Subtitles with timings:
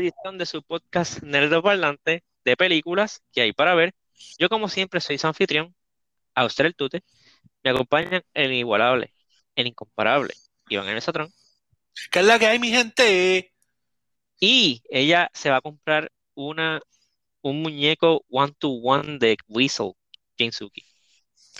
[0.00, 3.94] edición de su podcast Nerdo Parlante de películas que hay para ver.
[4.38, 5.74] Yo, como siempre, soy su anfitrión,
[6.36, 7.02] usted el Tute.
[7.62, 9.12] Me acompañan el inigualable,
[9.54, 10.34] el incomparable,
[10.68, 11.32] Iván el Satrón.
[12.10, 13.52] ¿Qué es la que hay, mi gente?
[14.38, 16.80] Y ella se va a comprar una,
[17.42, 19.92] un muñeco one-to-one de Weasel,
[20.38, 20.82] Jinsuki.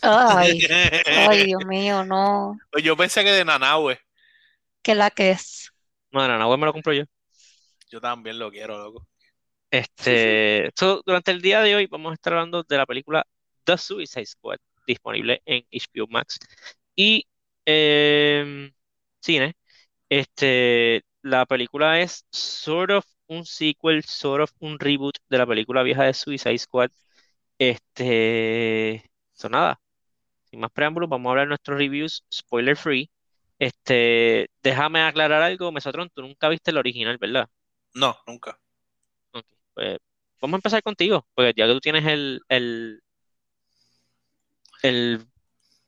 [0.00, 0.60] Ay,
[1.06, 2.58] ay, Dios mío, no.
[2.70, 4.00] Pues yo pensé que de Nanahue.
[4.82, 5.70] ¿Qué la que es?
[6.10, 7.04] No, de Nanahue me lo compro yo.
[7.90, 9.06] Yo también lo quiero, loco.
[9.70, 10.70] Este,
[11.06, 13.26] durante el día de hoy vamos a estar hablando de la película
[13.64, 16.38] The Suicide Squad, disponible en HBO Max.
[16.96, 17.26] Y
[17.64, 18.72] em,
[19.20, 19.54] cine,
[20.08, 25.82] este, la película es sort of un sequel, sort of un reboot de la película
[25.82, 26.90] vieja de Suicide Squad.
[27.58, 29.80] Este, son nada.
[30.50, 33.10] Sin más preámbulos, vamos a hablar de nuestros reviews spoiler free.
[33.58, 37.48] Este, déjame aclarar algo, Mesotron, tú nunca viste el original, ¿verdad?
[37.94, 38.58] No, nunca.
[39.74, 39.98] pues
[40.40, 43.02] vamos a empezar contigo, porque ya que tú tienes el, el,
[44.82, 45.26] el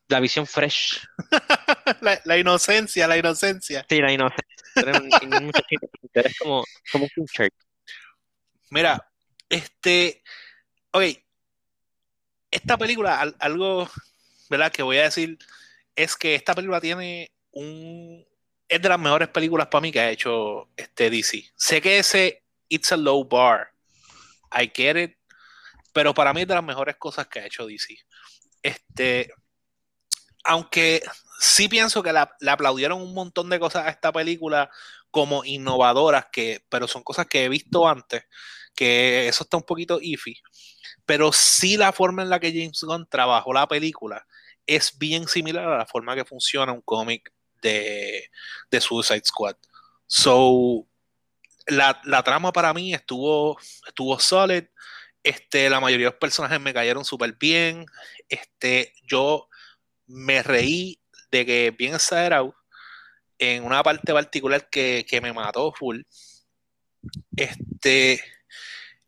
[0.08, 1.00] la visión fresh.
[2.24, 3.84] la, inocencia, la inocencia.
[3.88, 4.46] Sí, la inocencia.
[6.14, 7.54] Eres, como, como un shirt.
[8.70, 9.10] Mira,
[9.48, 10.22] este,
[10.92, 11.02] ok,
[12.50, 13.88] esta película, algo,
[14.50, 14.70] ¿verdad?
[14.70, 15.38] Que voy a decir
[15.96, 18.26] es que esta película tiene un,
[18.72, 21.44] es de las mejores películas para mí que ha hecho este DC.
[21.54, 23.70] Sé que ese It's a Low Bar,
[24.50, 25.16] I get it,
[25.92, 27.98] pero para mí es de las mejores cosas que ha hecho DC.
[28.62, 29.30] Este,
[30.44, 31.02] aunque
[31.38, 34.70] sí pienso que le aplaudieron un montón de cosas a esta película
[35.10, 38.24] como innovadoras, que, pero son cosas que he visto antes,
[38.74, 40.40] que eso está un poquito iffy.
[41.04, 44.26] Pero sí la forma en la que James Gunn trabajó la película
[44.66, 47.30] es bien similar a la forma que funciona un cómic
[47.62, 48.30] de,
[48.70, 49.56] de, Suicide Squad.
[50.06, 50.86] So,
[51.66, 54.64] la, la, trama para mí estuvo, estuvo solid.
[55.22, 57.86] Este, la mayoría de los personajes me cayeron súper bien.
[58.28, 59.48] Este, yo
[60.06, 61.00] me reí
[61.30, 62.54] de que bien exagerado
[63.38, 66.02] en una parte particular que, me mató full.
[67.36, 68.22] Este,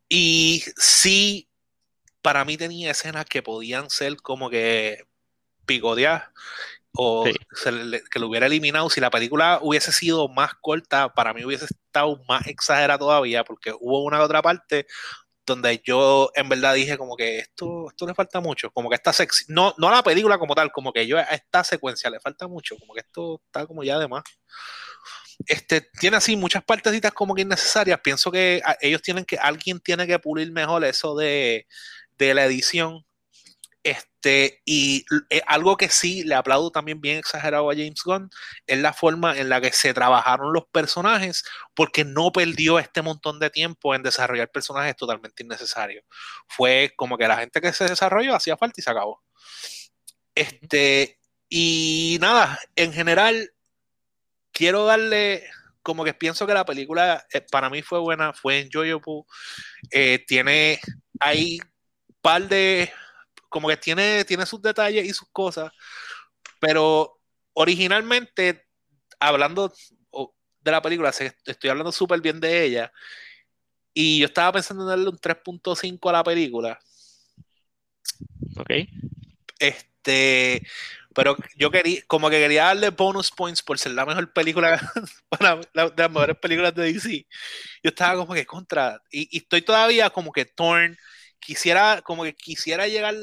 [0.09, 1.48] y sí,
[2.22, 5.04] para mí tenía escenas que podían ser como que
[5.66, 6.25] picoteadas
[6.97, 8.88] o que lo hubiera eliminado.
[8.88, 13.72] Si la película hubiese sido más corta, para mí hubiese estado más exagerada todavía, porque
[13.78, 14.87] hubo una otra parte
[15.47, 19.12] donde yo en verdad dije como que esto, esto le falta mucho, como que esta
[19.12, 22.21] sexy, no, no a la película como tal, como que yo a esta secuencia le
[22.21, 24.22] falta mucho, como que esto está como ya de más.
[25.47, 30.06] Este, tiene así muchas partecitas como que innecesarias, pienso que ellos tienen que, alguien tiene
[30.06, 31.66] que pulir mejor eso de,
[32.16, 33.04] de la edición,
[33.84, 38.31] este, y eh, algo que sí le aplaudo también bien exagerado a James Gunn
[38.67, 43.39] es la forma en la que se trabajaron los personajes, porque no perdió este montón
[43.39, 46.03] de tiempo en desarrollar personajes totalmente innecesarios.
[46.49, 49.22] Fue como que la gente que se desarrolló hacía falta y se acabó.
[50.34, 51.21] Este,
[51.51, 53.53] y nada, en general,
[54.51, 55.45] quiero darle
[55.83, 59.25] como que pienso que la película eh, para mí fue buena, fue enjoyable,
[59.91, 60.81] eh, tiene,
[61.21, 61.61] hay
[62.22, 62.91] par de
[63.54, 65.70] como que tiene, tiene sus detalles y sus cosas,
[66.59, 67.20] pero
[67.53, 68.66] originalmente,
[69.20, 69.72] hablando
[70.60, 72.92] de la película, estoy hablando súper bien de ella,
[73.92, 76.81] y yo estaba pensando en darle un 3.5 a la película.
[78.56, 78.70] Ok.
[79.60, 80.66] Este,
[81.15, 84.81] pero yo quería, como que quería darle bonus points por ser la mejor película,
[85.31, 87.25] de las mejores películas de DC.
[87.84, 90.98] Yo estaba como que contra, y, y, estoy todavía como que torn.
[91.38, 93.15] Quisiera, como que quisiera llegar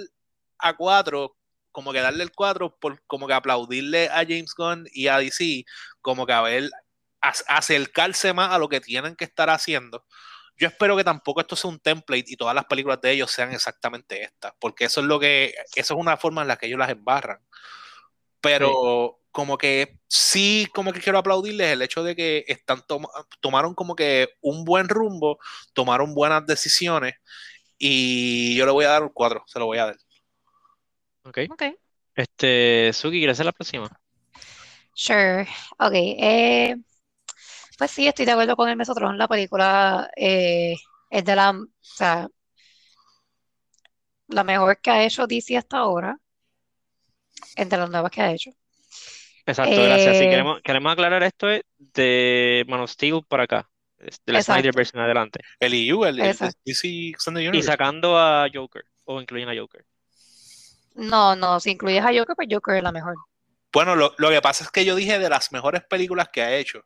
[0.62, 1.36] a 4,
[1.72, 5.66] como que darle el 4, por, como que aplaudirle a James Gunn y a DC,
[6.02, 6.70] como que a ver,
[7.22, 10.06] acercarse más a lo que tienen que estar haciendo.
[10.58, 13.52] Yo espero que tampoco esto sea un template y todas las películas de ellos sean
[13.54, 16.80] exactamente estas, porque eso es lo que, eso es una forma en la que ellos
[16.80, 17.40] las embarran.
[18.42, 22.84] Pero como que sí, como que quiero aplaudirles el hecho de que están
[23.40, 25.40] tomaron como que un buen rumbo,
[25.74, 27.16] tomaron buenas decisiones
[27.78, 29.98] y yo le voy a dar un 4, se lo voy a dar.
[31.24, 31.40] Ok.
[32.16, 33.90] Este, Suki, ¿quieres hacer la próxima?
[34.94, 35.48] Sure.
[35.80, 35.94] Ok.
[35.94, 36.76] Eh,
[37.78, 39.18] pues sí, estoy de acuerdo con el Mesotron.
[39.18, 40.76] La película eh,
[41.10, 42.28] es de la, o sea,
[44.30, 46.18] la mejor que ha hecho DC hasta ahora.
[47.56, 48.52] Entre las nuevas que ha hecho.
[49.46, 50.18] Exacto, gracias.
[50.18, 53.70] Si Eh, queremos, queremos aclarar esto es de Man of Steel para acá,
[54.26, 55.40] de la Snyder version adelante.
[55.60, 56.38] El EU, el, el.
[56.66, 57.64] DC Extended Y Universe.
[57.64, 59.86] sacando a Joker, o incluyendo a Joker.
[60.96, 63.16] No, no, si incluyes a Joker, pues Joker es la mejor.
[63.74, 66.56] Bueno, lo, lo que pasa es que yo dije de las mejores películas que ha
[66.56, 66.84] hecho.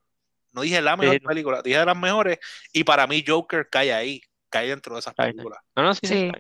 [0.54, 2.40] No dije la mejor película, dije de las mejores.
[2.72, 5.60] Y para mí Joker cae ahí, cae dentro de esas películas.
[5.76, 6.08] No, no, sí.
[6.08, 6.32] sí.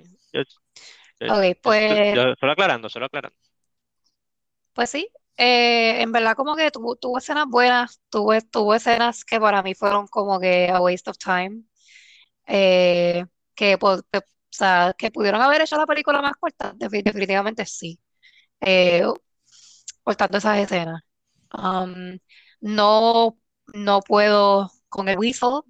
[1.27, 2.15] ok, pues...
[2.39, 3.37] solo aclarando, solo aclarando.
[4.73, 9.39] Pues sí, eh, en verdad como que tuvo, tuvo escenas buenas, tuvo, tuvo escenas que
[9.39, 11.63] para mí fueron como que a waste of time.
[12.47, 14.01] Eh, que, o
[14.55, 17.99] sea, que pudieron haber hecho la película más corta, definitivamente sí.
[18.61, 19.03] Eh,
[20.03, 21.01] cortando esas escenas.
[21.53, 22.17] Um,
[22.61, 23.37] no,
[23.73, 25.61] no puedo con el whistle,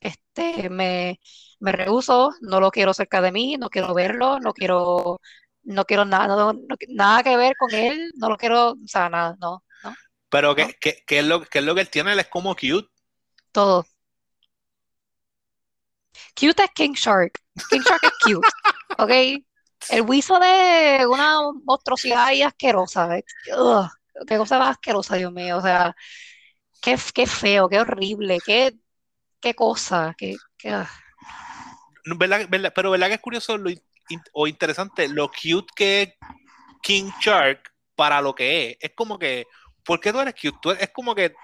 [0.00, 1.20] este, me,
[1.60, 5.20] me rehuso, no lo quiero cerca de mí, no quiero verlo, no quiero,
[5.62, 6.52] no quiero nada,
[6.88, 9.94] nada que ver con él, no lo quiero, o sea, nada, no, no.
[10.28, 12.12] Pero ¿qué, qué, es lo, qué es lo que él tiene?
[12.12, 12.88] Él es como cute.
[13.52, 13.86] Todo.
[16.38, 17.40] Cute es King Shark.
[17.70, 18.48] King Shark es cute,
[18.98, 19.10] ¿ok?
[19.90, 23.08] El huizo de una monstruosidad y asquerosa.
[24.26, 25.58] qué cosa más asquerosa, Dios mío.
[25.58, 25.94] O sea,
[26.80, 28.74] qué, qué feo, qué horrible, qué,
[29.40, 30.14] qué cosa.
[30.16, 30.36] Qué,
[30.70, 30.88] ah.
[32.74, 33.56] pero ¿verdad que es curioso
[34.32, 36.14] o interesante lo cute que es
[36.82, 38.76] King Shark para lo que es?
[38.80, 39.46] Es como que,
[39.84, 40.82] ¿por qué tú eres cute?
[40.82, 41.34] es como que,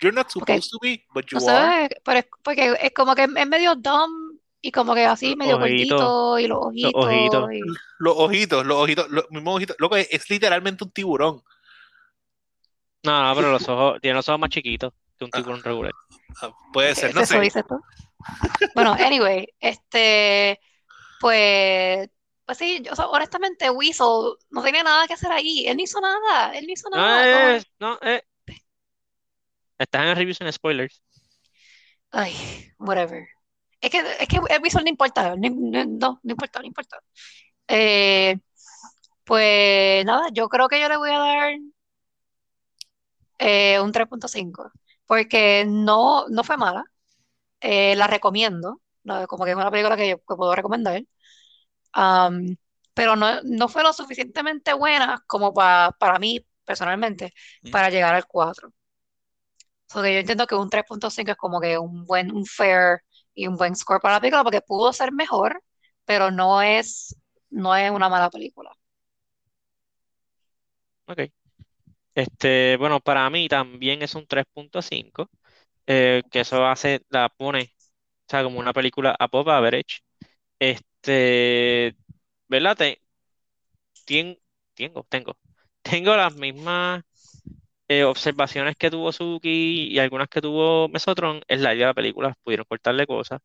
[0.00, 1.88] you're not supposed to be, but you are.
[2.04, 6.38] Pero es, porque es como que es medio dumb y como que así medio gordito
[6.38, 6.94] y los ojitos.
[6.94, 7.50] Los ojitos,
[7.98, 9.76] los ojitos, los ojitos, los mismos ojitos.
[9.80, 11.42] Loco, es, literalmente un tiburón.
[13.02, 15.36] No, no, pero los ojos, tiene los ojos más chiquitos que un ah.
[15.36, 15.92] tiburón regular.
[16.40, 17.40] Ah, puede ser, no sé.
[17.40, 17.80] Dices tú?
[18.76, 20.60] bueno, anyway, este,
[21.20, 22.08] pues,
[22.46, 25.66] pues sí, yo, honestamente, Weasel no tenía nada que hacer ahí.
[25.66, 27.58] Él no hizo nada, él no hizo nada.
[27.80, 28.22] No, no, eh.
[29.82, 31.02] Estás en el reviews en spoilers.
[32.10, 32.34] Ay,
[32.78, 33.26] whatever.
[33.80, 36.98] Es que, es que el visual no importa, no, no, importa, no importa.
[37.66, 38.38] Eh,
[39.24, 41.52] pues nada, yo creo que yo le voy a dar
[43.38, 44.70] eh, un 3.5,
[45.06, 46.84] porque no, no fue mala,
[47.60, 48.80] eh, la recomiendo,
[49.28, 51.02] como que es una película que yo puedo recomendar,
[52.94, 57.32] pero no, no fue lo suficientemente buena como para mí personalmente
[57.62, 57.70] mm.
[57.70, 58.72] para llegar al 4.
[59.92, 63.00] Porque yo entiendo que un 3.5 es como que un buen, un fair
[63.34, 65.62] y un buen score para la película porque pudo ser mejor,
[66.04, 67.16] pero no es,
[67.50, 68.70] no es una mala película.
[71.06, 71.20] Ok.
[72.14, 75.30] Este, bueno, para mí también es un 3.5,
[75.86, 77.72] eh, que eso hace, la pone,
[78.26, 80.00] o sea, como una película a pop average.
[80.58, 81.96] Este,
[82.48, 82.76] ¿verdad?
[84.74, 85.36] tengo, tengo,
[85.82, 87.04] tengo las mismas
[88.00, 91.94] eh, observaciones que tuvo Suki y algunas que tuvo Mesotron es la idea de la
[91.94, 93.40] película, pudieron cortarle cosas.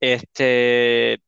[0.00, 1.20] Este,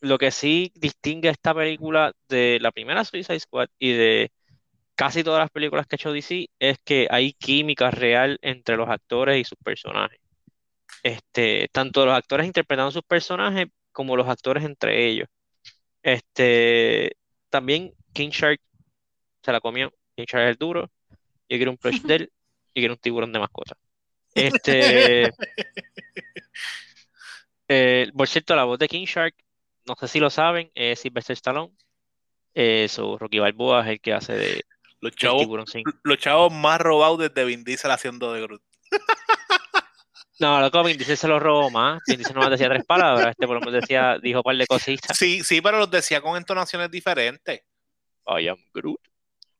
[0.00, 4.32] lo que sí distingue esta película de la primera Suicide Squad y de
[4.94, 8.88] casi todas las películas que ha hecho DC es que hay química real entre los
[8.88, 10.20] actores y sus personajes.
[11.02, 15.28] Este, tanto los actores interpretando sus personajes como los actores entre ellos.
[16.02, 17.16] Este,
[17.50, 18.60] también King Shark
[19.42, 19.92] se la comió.
[20.16, 20.90] King Shark es el duro
[21.48, 22.32] yo quiero un plush de él,
[22.66, 23.76] yo quiero un tiburón de mascota.
[24.34, 25.32] Este.
[27.66, 29.34] eh, por cierto, la voz de King Shark,
[29.86, 31.72] no sé si lo saben, es Sylvester Stallone.
[32.54, 32.88] Eh,
[33.18, 34.64] Rocky Balboa es el que hace de
[35.00, 35.46] los chavos,
[36.02, 38.62] los chavos más robados desde Vin Diesel haciendo de Groot.
[40.40, 42.00] No, loco, Vin Diesel se lo robó más.
[42.06, 44.68] Vin Diesel no decía tres palabras, este por lo menos decía, dijo un par de
[44.68, 45.18] cositas.
[45.18, 47.60] Sí, sí, pero los decía con entonaciones diferentes.
[48.24, 49.00] I am Groot.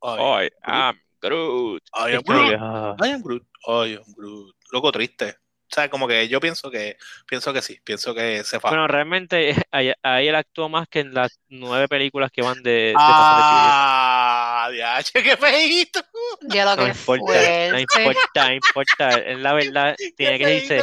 [0.04, 1.07] I, am Groot.
[1.22, 2.52] I am Groot.
[3.00, 3.42] I am Groot.
[3.66, 4.54] I am Groot.
[4.72, 5.36] Loco triste.
[5.70, 6.96] O sea, como que yo pienso que
[7.26, 8.70] pienso que sí, pienso que se fa.
[8.70, 12.94] Bueno, realmente ahí, él actuó más que en las nueve películas que van de, de
[12.96, 16.00] Ah, diache, qué feíto.
[16.48, 17.68] Ya lo no que importa, fue.
[17.70, 19.08] no importa, no importa.
[19.18, 20.82] Es la verdad, tiene que decirse.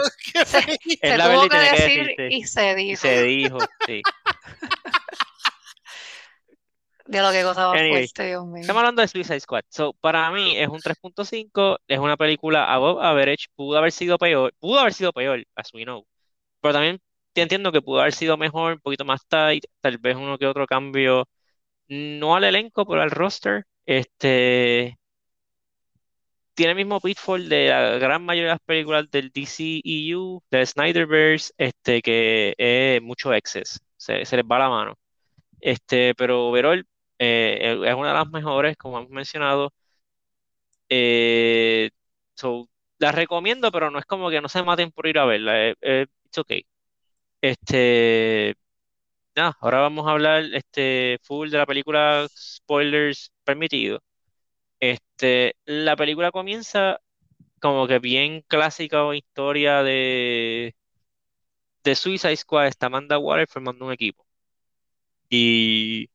[1.01, 2.27] Es la verdad, tiene que decirse.
[2.29, 2.91] Y se dijo.
[2.93, 4.01] Y se dijo, sí.
[7.07, 8.61] De lo que gozaba fuerte, Dios mío.
[8.61, 9.63] Estamos hablando de Suicide Squad.
[9.69, 14.53] So, para mí es un 3.5, es una película above average, pudo haber sido peor,
[14.59, 16.05] pudo haber sido peor, as we know.
[16.61, 16.99] Pero también
[17.35, 20.65] entiendo que pudo haber sido mejor, un poquito más tight, tal vez uno que otro
[20.65, 21.27] cambio,
[21.87, 23.65] no al elenco, pero al roster.
[23.85, 24.97] Este
[26.55, 31.53] tiene el mismo pitfall de la gran mayoría de las películas del DCEU, del Snyderverse,
[31.57, 34.97] este, que es mucho excess, se, les va la mano.
[35.59, 36.85] Este, pero overall,
[37.19, 39.73] eh, es una de las mejores, como hemos mencionado.
[40.89, 41.89] Eh,
[42.99, 45.69] la recomiendo, pero no es como que no se maten por ir a verla.
[45.69, 46.65] Es eh, it's okay.
[47.41, 48.55] Este,
[49.35, 54.01] nada, ahora vamos a hablar este, full de la película, spoilers permitidos.
[54.79, 56.99] Este, la película comienza
[57.61, 60.75] como que bien clásica o historia de,
[61.85, 64.25] de Suicide Squad, está Amanda Waller formando un equipo.
[65.29, 66.09] Y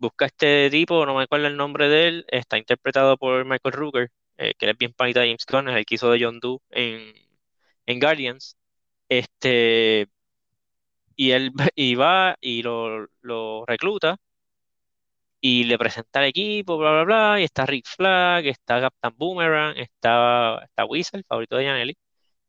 [0.00, 4.10] busca este tipo, no me acuerdo el nombre de él, está interpretado por Michael Rooker,
[4.38, 6.60] eh, que es bien panita de James Gunn, es el que hizo de John Doe
[6.70, 8.56] en, Guardians.
[9.08, 10.08] Este,
[11.16, 14.16] y él y va y lo, lo recluta
[15.40, 19.76] y le presenta al equipo, bla, bla, bla, y está Rick Flag, está Captain Boomerang,
[19.78, 21.98] está, está Weasel, el favorito de Janelli,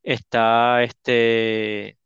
[0.03, 1.97] está este...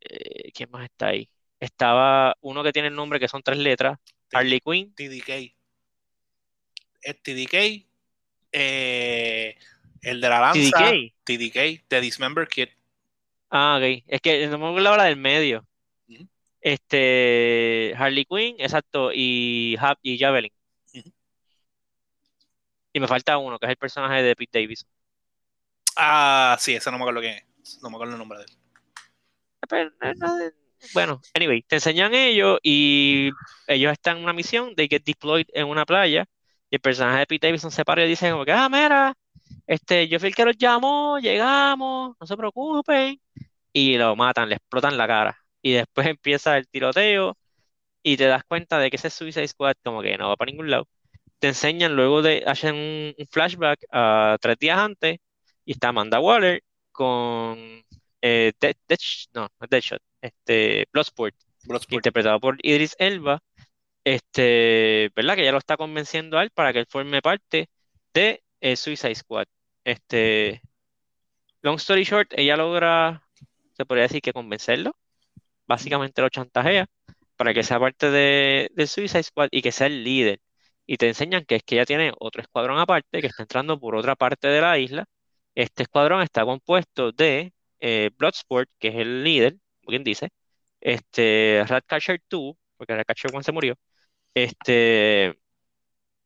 [0.00, 1.28] eh, ¿quién más está ahí?
[1.60, 3.98] Estaba uno que tiene el nombre que son tres letras,
[4.32, 5.54] Harley Quinn, TDK.
[7.02, 7.86] Es TDK.
[8.52, 9.56] eh,
[10.02, 10.78] el de la lanza.
[10.78, 11.14] TDK.
[11.24, 12.68] TDK, The Dismember Kid.
[13.50, 14.02] Ah, ok.
[14.06, 15.66] Es que no me acuerdo la del medio.
[16.60, 20.52] Este, Harley Quinn, exacto, y, Hap- y Javelin.
[22.92, 24.88] Y me falta uno, que es el personaje de Pete Davidson.
[25.96, 27.78] Ah, sí, ese no me acuerdo quién es.
[27.82, 28.50] No me acuerdo el nombre de él.
[29.68, 30.52] Pero, eh, no, eh,
[30.94, 33.30] bueno, anyway, te enseñan ellos y
[33.66, 36.26] ellos están en una misión de get deployed en una playa
[36.70, 39.14] y el personaje de Pete Davidson se para y dice como que, ah, mira,
[39.66, 43.20] este, yo fui el que los llamó, llegamos, no se preocupen,
[43.72, 45.38] y lo matan, le explotan la cara.
[45.62, 47.36] Y después empieza el tiroteo
[48.02, 50.70] y te das cuenta de que ese Suicide Squad como que no va para ningún
[50.70, 50.88] lado.
[51.40, 55.18] Te enseñan luego de, hacen un, flashback a tres días antes
[55.64, 57.58] y está Amanda Waller con
[58.22, 61.94] eh, Dead- Deadsh- no, Deadshot, este, Bloodsport, Bloodsport.
[61.94, 63.42] interpretado por Idris Elba,
[64.04, 65.36] este, ¿verdad?
[65.36, 67.68] Que ya lo está convenciendo a él para que él forme parte
[68.14, 69.46] de eh, Suicide Squad.
[69.84, 70.62] Este,
[71.62, 73.22] long story short, ella logra,
[73.76, 74.96] se podría decir que convencerlo,
[75.66, 76.86] básicamente lo chantajea
[77.36, 80.40] para que sea parte de, de Suicide Squad y que sea el líder.
[80.86, 83.96] Y te enseñan que es que ella tiene otro escuadrón aparte que está entrando por
[83.96, 85.06] otra parte de la isla.
[85.54, 89.56] Este escuadrón está compuesto de eh, Bloodsport, que es el líder,
[89.86, 90.30] como quien dice,
[90.80, 93.74] este, Ratcatcher 2, porque Ratcatcher 1 se murió,
[94.34, 95.38] este,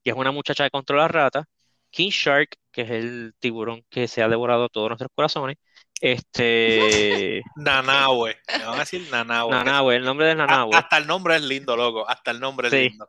[0.03, 1.45] que es una muchacha que controla ratas,
[1.91, 5.57] King Shark, que es el tiburón que se ha devorado todos nuestros corazones,
[6.01, 8.37] este, Nanahue.
[8.59, 9.51] Me van a decir Nanahue.
[9.53, 12.09] Nanahue, el nombre de Nanahue, Hasta el nombre es lindo, loco.
[12.09, 12.89] Hasta el nombre es Sí.
[12.91, 13.09] lindo.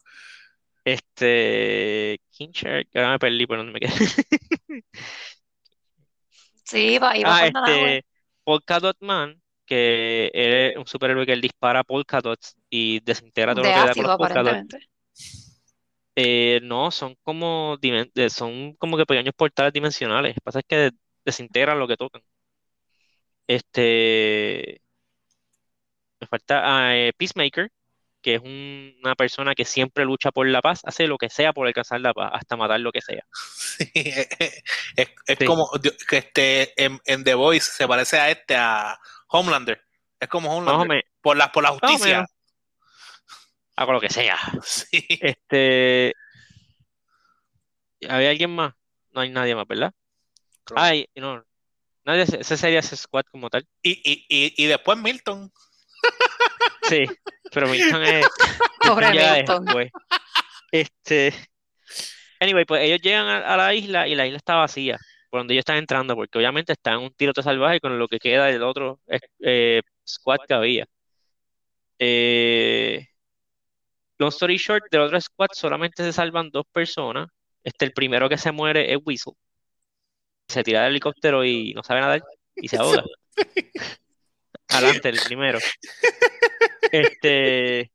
[0.83, 3.93] este, King Shark, ahora me perdí por dónde me quedé.
[6.65, 7.97] Sí, va, iba Ah, por Nanahue.
[7.97, 8.05] este,
[8.43, 13.63] Polka Dot Man, que es un superhéroe que él dispara polka dots y desintegra todo
[13.63, 14.51] De lo que da con ácido, los polka dots.
[14.51, 14.89] aparentemente.
[16.15, 20.31] Eh, no, son como, eh, son como que pequeños portales dimensionales.
[20.31, 20.91] Lo que pasa es que
[21.25, 22.21] desintegran lo que tocan.
[23.47, 24.81] Este,
[26.19, 27.69] me falta ah, eh, Peacemaker,
[28.21, 31.53] que es un- una persona que siempre lucha por la paz, hace lo que sea
[31.53, 33.23] por alcanzar la paz, hasta matar lo que sea.
[33.33, 34.27] Sí, es,
[34.95, 35.45] es- es Sí.
[35.45, 35.69] como
[36.07, 38.97] que este en, en The Voice se parece a este a
[39.31, 39.81] Homelander.
[40.19, 41.05] Es como Homelander.
[41.21, 42.25] Por la, por la justicia.
[43.75, 44.37] hago lo que sea.
[44.63, 45.05] Sí.
[45.09, 46.13] Este,
[48.07, 48.73] ¿había alguien más?
[49.11, 49.93] No hay nadie más, ¿verdad?
[50.63, 51.43] Creo Ay, no,
[52.03, 53.67] nadie, ese sería ese squad como tal.
[53.81, 55.51] Y, y, y, y después Milton.
[56.83, 57.05] Sí,
[57.53, 58.27] pero Milton es,
[58.81, 59.91] Pobre Milton después.
[60.71, 61.33] Este,
[62.39, 64.97] anyway, pues ellos llegan a, a la isla y la isla está vacía,
[65.31, 68.47] por donde ellos están entrando, porque obviamente están un tiroteo salvaje con lo que queda
[68.47, 68.99] del otro
[69.39, 70.85] eh, squad que había.
[71.97, 73.07] Eh,
[74.17, 77.29] long story short, del otro squad solamente se salvan dos personas.
[77.63, 79.33] Este, el primero que se muere es Weasel.
[80.49, 82.23] Se tira del helicóptero y no sabe nadar
[82.55, 83.03] y se ahoga.
[84.67, 85.59] Adelante, el primero.
[86.91, 87.89] Este,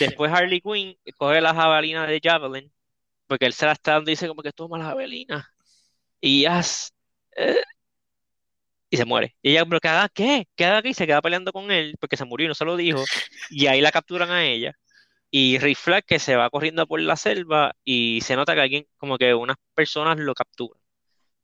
[0.00, 2.72] después Harley Quinn coge la jabalina de Javelin,
[3.26, 5.53] porque él se la está dando y dice como que toma la jabalina.
[6.30, 6.92] Y haz,
[7.36, 7.62] eh,
[8.90, 9.34] y se muere.
[9.42, 11.96] Y ella, pero que haga qué, que haga qué, y se queda peleando con él,
[12.00, 13.04] porque se murió y no se lo dijo.
[13.50, 14.72] Y ahí la capturan a ella.
[15.30, 18.86] Y Rick Flag que se va corriendo por la selva y se nota que alguien,
[18.98, 20.80] como que unas personas lo capturan.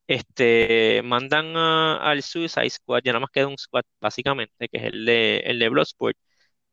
[0.08, 4.84] Este, mandan a- al Suicide Squad, ya nada más queda un squad, básicamente, que es
[4.84, 6.16] el de, el de Bloodsport,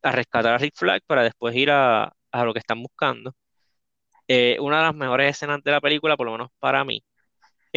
[0.03, 3.35] a rescatar a Rick Flag para después ir a, a lo que están buscando.
[4.27, 7.03] Eh, una de las mejores escenas de la película, por lo menos para mí,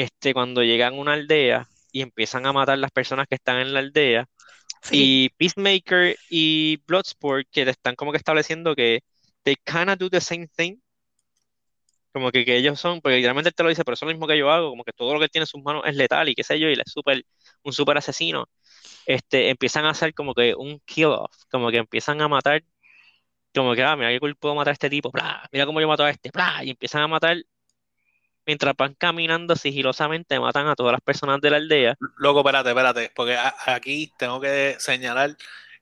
[0.03, 3.73] este, cuando llegan a una aldea y empiezan a matar las personas que están en
[3.75, 4.27] la aldea,
[4.83, 9.01] Sí, y Peacemaker y Bloodsport que te están como que estableciendo que
[9.45, 10.79] they kinda do the same thing.
[12.13, 14.15] Como que, que ellos son, porque literalmente él te lo dice, pero eso es lo
[14.15, 16.29] mismo que yo hago, como que todo lo que tiene en sus manos es letal
[16.29, 17.25] y qué sé yo, y él es súper,
[17.63, 18.49] un súper asesino.
[19.07, 22.65] Este, empiezan a hacer como que un kill off, como que empiezan a matar,
[23.55, 25.89] como que, ah, mira qué cool puedo matar a este tipo, bla, mira cómo yo
[25.89, 27.39] mato a este, bla, y empiezan a matar
[28.47, 31.97] mientras van caminando sigilosamente, matan a todas las personas de la aldea.
[32.17, 35.37] Loco, espérate, espérate, porque aquí tengo que señalar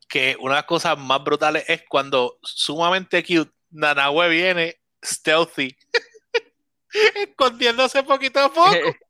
[0.09, 5.77] que una de las cosas más brutales es cuando sumamente cute Nanahue viene stealthy,
[7.15, 8.71] escondiéndose poquito a poco.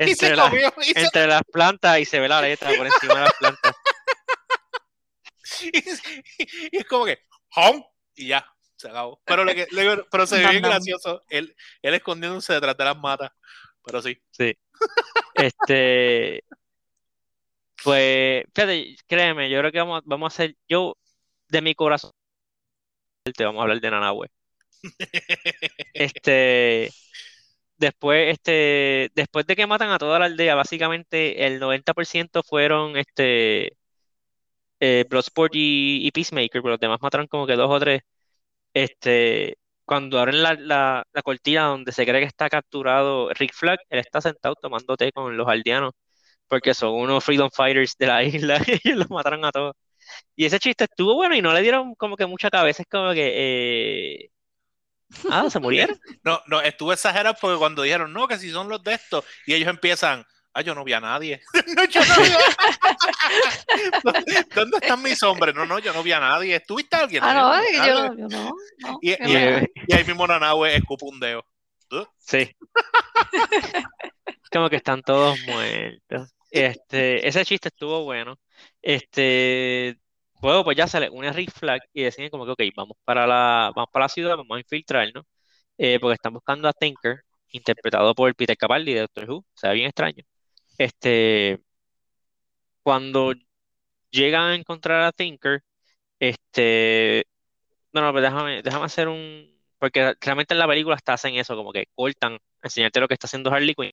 [0.00, 3.34] y entre, se entre las plantas y se ve la letra por encima de las
[3.34, 3.76] plantas.
[6.72, 7.18] y, es como que,
[7.54, 7.84] ¡home!
[8.14, 8.46] Y ya,
[8.80, 9.20] se acabó.
[9.24, 9.44] Pero,
[10.10, 13.30] pero se ve bien gracioso él, él escondiéndose detrás de las matas.
[13.84, 14.20] Pero sí.
[14.30, 14.56] Sí.
[15.34, 16.44] Este.
[17.82, 20.98] Pues, fíjate, créeme, yo creo que vamos, vamos a hacer, yo,
[21.48, 22.10] de mi corazón,
[23.34, 24.28] te vamos a hablar de Nanahue.
[25.94, 26.90] este,
[27.78, 33.78] después, este, después de que matan a toda la aldea, básicamente el 90% fueron, este,
[34.80, 38.02] eh, Bloodsport y, Peacemaker, pero los demás mataron como que dos o tres.
[38.74, 43.78] Este, cuando abren la, la, la cortina donde se cree que está capturado Rick Flag,
[43.88, 45.92] él está sentado tomando té con los aldeanos
[46.48, 49.74] porque son unos freedom fighters de la isla y los mataron a todos.
[50.36, 53.12] Y ese chiste estuvo bueno y no le dieron como que mucha cabeza, es como
[53.12, 54.24] que...
[54.24, 54.30] Eh...
[55.30, 55.98] Ah, ¿se murieron?
[56.24, 59.54] no, no, estuvo exagerado porque cuando dijeron, no, que si son los de estos, y
[59.54, 60.24] ellos empiezan,
[60.54, 61.40] ah, yo no vi a nadie.
[61.76, 62.38] no, yo no vi a...
[64.54, 65.54] ¿Dónde están mis hombres?
[65.54, 66.56] No, no, yo no vi a nadie.
[66.56, 67.22] ¿Estuviste a alguien?
[67.24, 68.52] Ah, no, yo, no, yo no.
[69.00, 69.36] y, y,
[69.94, 71.44] ahí mismo Nanahue escupa un dedo.
[72.18, 72.56] Sí.
[74.52, 76.34] como que están todos muertos.
[76.50, 78.36] Este, ese chiste estuvo bueno.
[78.82, 79.96] Este,
[80.42, 83.72] luego pues ya sale una Rick Flag y deciden como que, ok, vamos para la,
[83.74, 85.24] vamos para la ciudad, vamos a infiltrarnos,
[85.78, 89.72] eh, porque están buscando a Tinker, interpretado por Peter Capaldi de Doctor Who, o sea,
[89.72, 90.24] bien extraño.
[90.80, 91.60] Este,
[92.82, 93.32] cuando
[94.10, 95.62] llegan a encontrar a Tinker,
[96.20, 97.26] este,
[97.92, 101.56] no, no, pero déjame, déjame hacer un, porque realmente en la película hasta hacen eso,
[101.56, 103.92] como que cortan, enseñarte lo que está haciendo Harley Quinn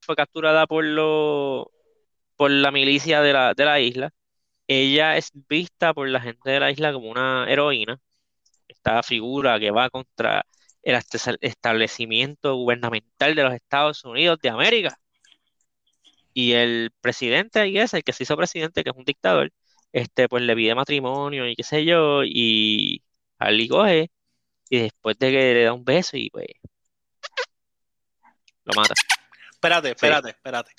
[0.00, 1.70] fue capturada por, lo,
[2.36, 4.10] por la milicia de la, de la isla.
[4.68, 8.00] Ella es vista por la gente de la isla como una heroína.
[8.68, 10.46] Esta figura que va contra
[10.82, 11.00] el
[11.42, 14.98] establecimiento gubernamental de los Estados Unidos de América.
[16.34, 19.52] Y el presidente, ahí es el que se hizo presidente, que es un dictador,
[19.92, 23.02] este, pues le pide matrimonio y qué sé yo, y
[23.38, 24.10] Ali coge,
[24.68, 26.46] y después de que le da un beso y pues
[28.64, 28.94] lo mata.
[29.52, 30.72] Espérate, espérate, espérate.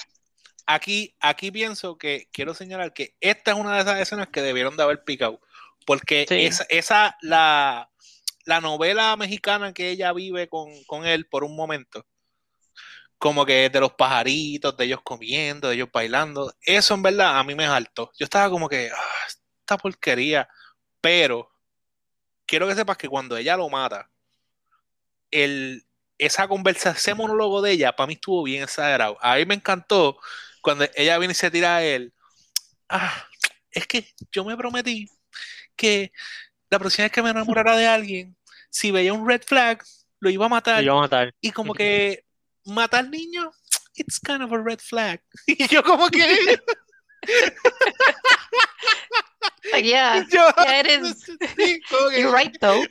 [0.66, 4.78] Aquí, aquí pienso que quiero señalar que esta es una de esas escenas que debieron
[4.78, 5.42] de haber picado.
[5.86, 7.90] Porque esa, esa la,
[8.46, 12.06] la, novela mexicana que ella vive con, él por un momento,
[13.24, 17.44] como que de los pajaritos, de ellos comiendo, de ellos bailando, eso en verdad a
[17.46, 18.12] mí me saltó.
[18.20, 19.28] Yo estaba como que, ah,
[19.60, 20.50] esta porquería.
[21.00, 21.50] Pero
[22.46, 24.10] quiero que sepas que cuando ella lo mata,
[25.32, 25.86] el,
[26.18, 29.18] esa conversación, ese monólogo de ella, para mí estuvo bien exagerado.
[29.22, 30.20] A mí me encantó
[30.62, 32.14] cuando ella viene y se tira a él.
[32.90, 33.26] Ah,
[33.72, 35.10] es que yo me prometí
[35.78, 36.12] que
[36.70, 38.36] la próxima vez que me enamorara de alguien,
[38.70, 39.82] si veía un red flag,
[40.20, 40.80] lo iba a matar.
[40.80, 41.34] Lo iba a matar.
[41.40, 42.23] Y como que
[42.66, 43.56] matar niños,
[43.96, 45.20] it's kind of a red flag.
[45.48, 46.58] Y yo como que...
[49.82, 51.30] yeah, yeah, it is.
[52.18, 52.84] You're right though.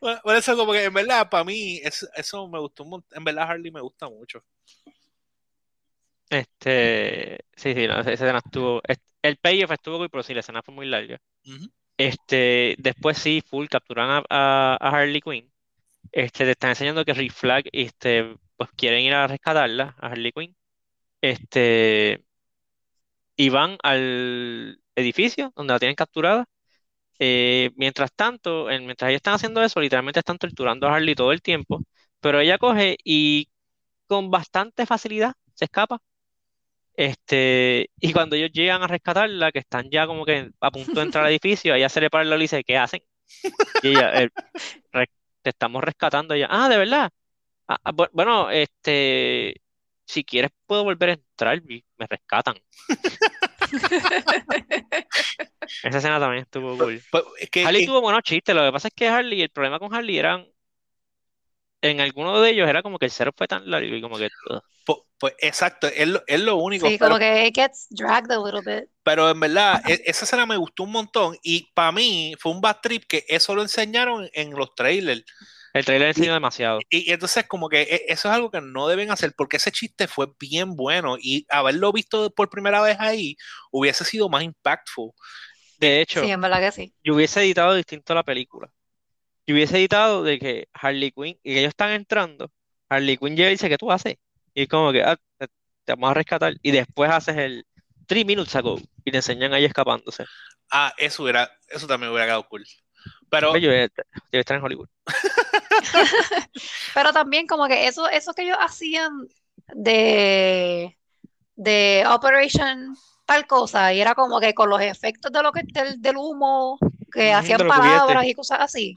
[0.00, 3.80] Por eso, como que en verdad, para mí, eso, me gustó En verdad, Harley me
[3.80, 4.42] gusta mucho.
[6.30, 8.80] Este, sí, sí, no, esa escena estuvo.
[9.22, 11.18] El payoff estuvo muy, pero sí, la escena fue muy larga.
[11.96, 15.52] Este, después sí, full capturan a, Harley Quinn.
[16.12, 20.32] Este, te están enseñando que Rick Flag, este, pues quieren ir a rescatarla, a Harley
[20.32, 20.56] Quinn.
[21.20, 22.24] Este,
[23.36, 26.46] y van al edificio donde la tienen capturada
[27.18, 31.42] eh, mientras tanto, mientras ellos están haciendo eso, literalmente están torturando a Harley todo el
[31.42, 31.80] tiempo,
[32.20, 33.48] pero ella coge y
[34.06, 36.00] con bastante facilidad se escapa.
[36.94, 41.02] Este, y cuando ellos llegan a rescatarla, que están ya como que a punto de
[41.02, 43.02] entrar al edificio, ella se le para y dice, ¿qué hacen?
[43.82, 44.30] Y ella, eh,
[45.48, 46.34] te estamos rescatando.
[46.34, 47.10] ella, ah, ¿de verdad?
[47.66, 49.62] Ah, ah, bueno, este,
[50.04, 52.56] si quieres puedo volver a entrar y me rescatan.
[55.82, 57.02] Esa escena también estuvo cool.
[57.10, 57.24] Pues,
[57.64, 58.54] Harley tuvo buenos chistes.
[58.54, 60.46] Lo que pasa es que Harley, el problema con Harley eran.
[61.80, 64.28] En alguno de ellos era como que el cero fue tan largo y como que.
[64.84, 66.88] Pues, pues, exacto, es lo, es lo único.
[66.88, 68.88] Sí, como que it gets dragged a little bit.
[69.02, 71.36] Pero en verdad, e, esa escena me gustó un montón.
[71.42, 75.24] Y para mí fue un bad trip que eso lo enseñaron en los trailers.
[75.74, 76.80] El trailer enseñó demasiado.
[76.90, 80.08] Y, entonces como que e, eso es algo que no deben hacer porque ese chiste
[80.08, 83.36] fue bien bueno y haberlo visto por primera vez ahí
[83.70, 85.12] hubiese sido más impactful.
[85.78, 86.94] De hecho, sí, en verdad que sí.
[87.04, 88.68] yo hubiese editado distinto la película.
[89.48, 92.50] Yo hubiese editado de que Harley Quinn, y ellos están entrando,
[92.90, 94.16] Harley Quinn llega y dice, ¿qué tú haces?
[94.52, 95.48] Y es como que, ah, te,
[95.94, 97.66] vamos a rescatar, y después haces el
[98.06, 100.26] 3 minutes ago, y te enseñan ahí escapándose.
[100.70, 102.66] Ah, eso hubiera, eso también hubiera quedado cool.
[103.30, 103.52] Pero...
[103.52, 104.88] Pues yo estar en Hollywood.
[106.94, 109.28] Pero también como que eso, eso que ellos hacían
[109.68, 110.98] de,
[111.56, 116.02] de Operation tal cosa, y era como que con los efectos de lo que del,
[116.02, 116.78] del humo,
[117.10, 118.94] que hacían palabras y cosas así.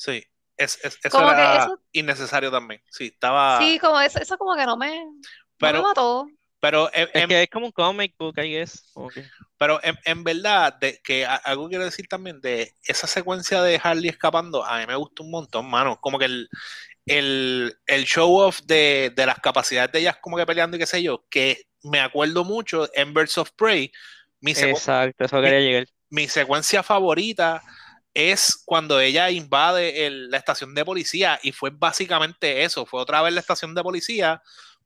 [0.00, 0.24] Sí,
[0.56, 2.80] es, eso era innecesario también.
[2.90, 3.58] Sí, estaba.
[3.58, 5.04] Sí, como eso, eso como que no me,
[5.58, 6.26] pero, mató.
[6.58, 8.94] Pero es que es como un comic book, I guess.
[9.58, 14.64] Pero en, verdad, de, que algo quiero decir también de esa secuencia de Harley escapando,
[14.64, 16.00] a mí me gustó un montón, mano.
[16.00, 16.48] Como que el,
[17.04, 20.86] el, el show off de, de, las capacidades de ellas como que peleando y qué
[20.86, 23.92] sé yo, que me acuerdo mucho en Birds of Prey.
[24.40, 25.86] Mi Exacto, eso quería llegar.
[26.08, 27.62] Mi secuencia favorita
[28.14, 33.32] es cuando ella invade la estación de policía y fue básicamente eso, fue otra vez
[33.32, 34.42] la estación de policía,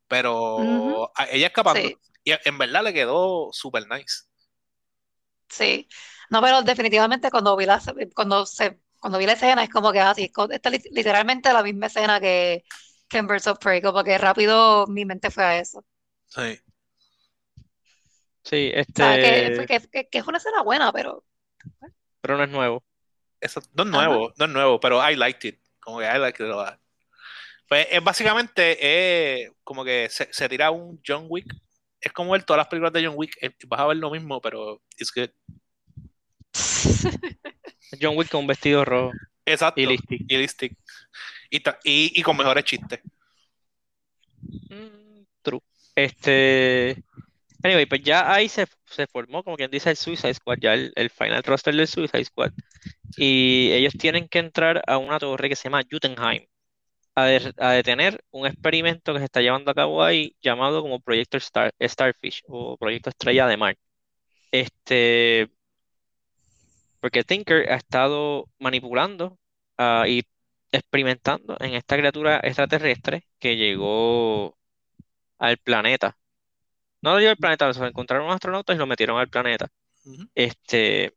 [0.09, 1.89] pero ella escapando.
[2.25, 4.25] Y en verdad le quedó súper nice.
[5.49, 5.89] Sí,
[6.31, 7.81] no, pero definitivamente cuando vi la,
[8.15, 11.87] cuando se, cuando vi la escena es como que así, ah, está literalmente la misma
[11.87, 12.65] escena que,
[13.09, 15.85] que en Birds of Prey, como que rápido mi mente fue a eso.
[16.27, 16.59] Sí.
[18.43, 19.67] Sí, este.
[19.67, 21.25] que, es una escena buena, pero.
[22.21, 22.85] Pero no es nuevo.
[23.45, 25.61] Eso, no es nuevo, no es nuevo, pero I liked it.
[25.79, 26.79] Como que I liked it
[27.69, 31.55] Pues es básicamente eh, como que se, tira un John Wick.
[32.01, 33.37] Es como ver todas las películas de John Wick.
[33.43, 35.35] Eh, vas a ver lo mismo, pero es que
[38.01, 39.13] John Wick con un vestido rojo.
[39.45, 39.79] Exacto.
[39.79, 39.87] Y
[40.39, 40.79] listic.
[41.51, 43.01] Y, y, con mejores chistes.
[44.41, 45.61] Mm, true.
[45.95, 47.05] Este.
[47.65, 48.67] Anyway, pues ya ahí se,
[49.11, 52.53] formó, como quien dice, el Suicide Squad, ya el, final roster del Suicide Squad.
[53.17, 56.47] Y ellos tienen que entrar a una torre que se llama Jutenheim
[57.15, 57.25] a,
[57.73, 62.43] detener un experimento que se está llevando a cabo ahí llamado como Proyecto Star, Starfish
[62.49, 63.77] o Proyecto Estrella de Mar.
[64.51, 65.51] Este,
[67.01, 69.39] porque Tinker ha estado manipulando
[69.79, 70.23] ah, y
[70.73, 74.57] experimentando en esta criatura extraterrestre que llegó
[75.39, 76.17] al planeta
[77.05, 79.69] no lo dio al planeta, se encontraron unos astronautas y lo metieron al planeta.
[80.35, 81.15] Este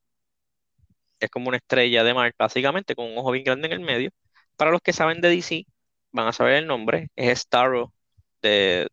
[1.17, 4.11] es como una estrella de mar, básicamente, con un ojo bien grande en el medio.
[4.57, 5.65] Para los que saben de DC,
[6.11, 7.09] van a saber el nombre.
[7.15, 7.93] Es Starro
[8.41, 8.89] de,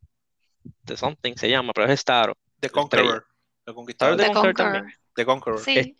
[0.83, 2.37] de Something, se llama, pero es Starro.
[2.61, 3.27] The Conqueror.
[3.65, 4.17] The Conquistador.
[4.17, 4.87] The Conqueror.
[5.17, 5.59] The Conqueror.
[5.59, 5.99] Sí.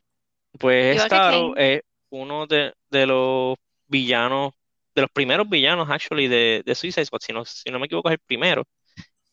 [0.61, 3.57] pues Starro es uno de, los
[3.89, 4.53] villanos,
[4.95, 7.21] de los primeros villanos, actually, de, de Suicide Squad.
[7.21, 8.65] Si no, si no me equivoco, es el primero.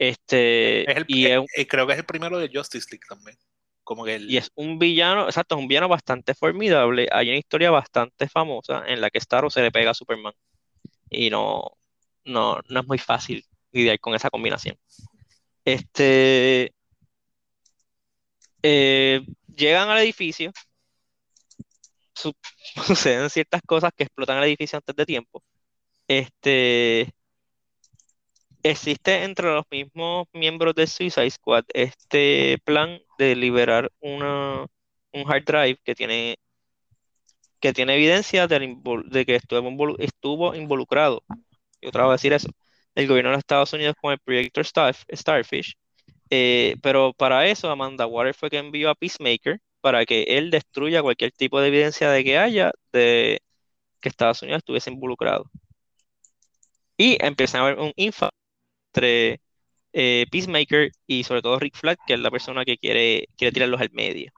[0.02, 3.38] Este, y eh, creo que es el primero de Justice League también.
[3.84, 7.08] Como que Y es un villano, exacto, es un villano bastante formidable.
[7.12, 10.34] Hay una historia bastante famosa en la que Starro se le pega a Superman.
[11.08, 11.78] Y no,
[12.26, 14.76] no, no es muy fácil lidiar con esa combinación.
[15.66, 16.74] Este.
[18.64, 19.22] Eh,
[19.56, 20.52] llegan al edificio.
[22.88, 25.44] suceden ciertas cosas que explotan el edificio antes de tiempo.
[26.08, 27.14] Este
[28.64, 34.66] existe entre los mismos miembros de Suicide Squad este plan de liberar una,
[35.14, 36.38] un hard drive que tiene,
[37.60, 41.24] que tiene evidencia de, que estuvo, estuvo involucrado,
[41.82, 42.50] y otra vez a decir eso,
[42.96, 45.76] el gobierno de Estados Unidos con el proyecto Starfish.
[46.30, 51.02] Eh, pero para eso Amanda Water fue que envió a Peacemaker para que él destruya
[51.02, 53.42] cualquier tipo de evidencia de que haya de
[54.02, 55.46] que Estados Unidos estuviese involucrado.
[56.98, 58.30] Y empieza a haber un infa
[58.94, 59.42] entre
[59.94, 63.82] eh, Peacemaker y sobre todo Rick Flag, que es la persona que quiere, quiere tirarlos
[63.82, 64.32] al medio.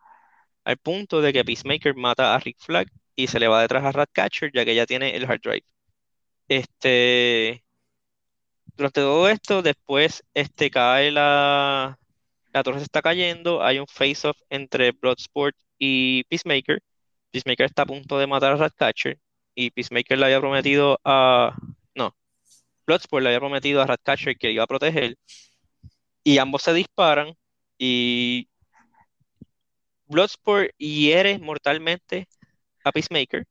[0.66, 3.92] Al punto de que Peacemaker mata a Rick Flag y se le va detrás a
[3.92, 5.64] Ratcatcher, ya que ya tiene el hard drive.
[6.48, 7.64] Este.
[8.76, 12.00] Durante todo esto, después este, cae la.
[12.54, 13.64] La torre se está cayendo.
[13.64, 16.82] Hay un face-off entre Bloodsport y Peacemaker.
[17.32, 19.20] Peacemaker está a punto de matar a Ratcatcher.
[19.56, 21.56] Y Peacemaker le había prometido a.
[22.86, 25.18] Bloodsport le había prometido a Ratcatcher que iba a proteger.
[26.24, 27.36] Y ambos se disparan
[27.78, 28.48] y
[30.06, 32.28] Bloodsport hiere mortalmente
[32.84, 33.46] a Peacemaker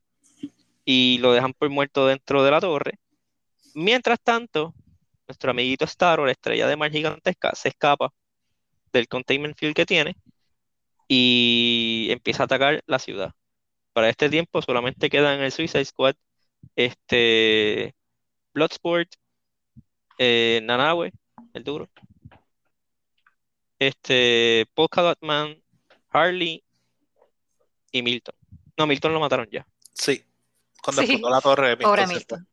[0.85, 2.99] y lo dejan por muerto dentro de la torre.
[3.75, 4.75] Mientras tanto,
[5.27, 8.13] nuestro amiguito Starro, la estrella de mar gigantesca, se escapa
[8.93, 10.17] del containment field que tiene
[11.09, 13.33] y empieza a atacar la ciudad.
[13.93, 16.15] Para este tiempo solamente quedan en el Suicide Squad
[16.77, 17.95] este
[18.55, 19.11] Bloodsport,
[20.19, 21.13] eh, Nanahue,
[21.55, 21.89] el duro.
[23.79, 25.19] Este, Polka Dot
[26.11, 26.63] Harley
[27.91, 28.35] y Milton.
[28.77, 29.67] No, Milton lo mataron ya.
[29.93, 30.25] Sí,
[30.83, 32.07] Cuando Sí, explotó la torre, Milton fue.
[32.07, 32.49] Milton.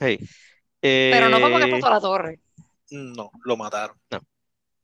[0.00, 0.18] Hey.
[0.80, 2.40] Pero no como que Eh, explotó la torre.
[2.90, 3.96] No, lo mataron.
[4.10, 4.20] No.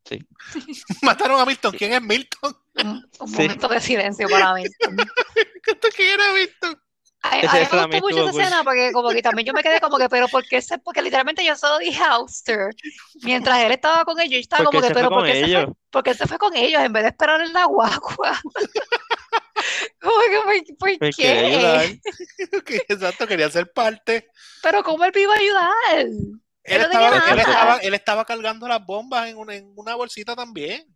[0.04, 0.18] Sí.
[1.02, 1.72] Mataron a Milton.
[1.76, 2.56] ¿Quién es Milton?
[2.82, 3.34] Un, un Sí.
[3.42, 4.96] momento de silencio para Milton.
[5.96, 6.82] ¿Quién era Milton?
[7.22, 9.62] A, a mí me también gustó mucho esa escena porque como que también yo me
[9.62, 12.74] quedé como que, pero ¿por qué se, porque literalmente yo solo dije Auster
[13.22, 15.74] mientras él estaba con ellos, yo estaba Porque como que, pero ¿por qué se fue,
[15.90, 18.40] por qué se fue con ellos en vez de esperar en la guagua?
[20.00, 21.86] Como que, ¿por, por quería ayudar.
[22.64, 22.82] qué?
[22.88, 24.28] Exacto, quería ser parte.
[24.62, 25.98] Pero ¿cómo él me iba a ayudar?
[25.98, 29.94] Él Él no estaba, él, estaba, él estaba cargando las bombas en una, en una
[29.94, 30.86] bolsita también.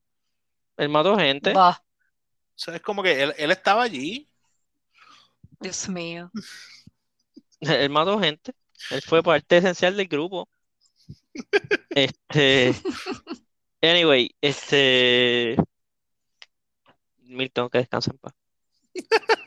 [0.76, 1.52] Él mató gente.
[1.56, 1.76] O
[2.54, 4.30] sea, es como que él, él estaba allí.
[5.64, 6.30] Dios mío.
[7.60, 8.52] Él mató gente.
[8.90, 10.48] Él fue parte esencial del grupo.
[11.90, 12.74] Este.
[13.80, 15.56] Anyway, este.
[17.18, 18.34] Milton, que descansa en paz.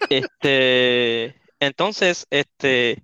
[0.10, 1.40] Este.
[1.60, 3.04] Entonces, este.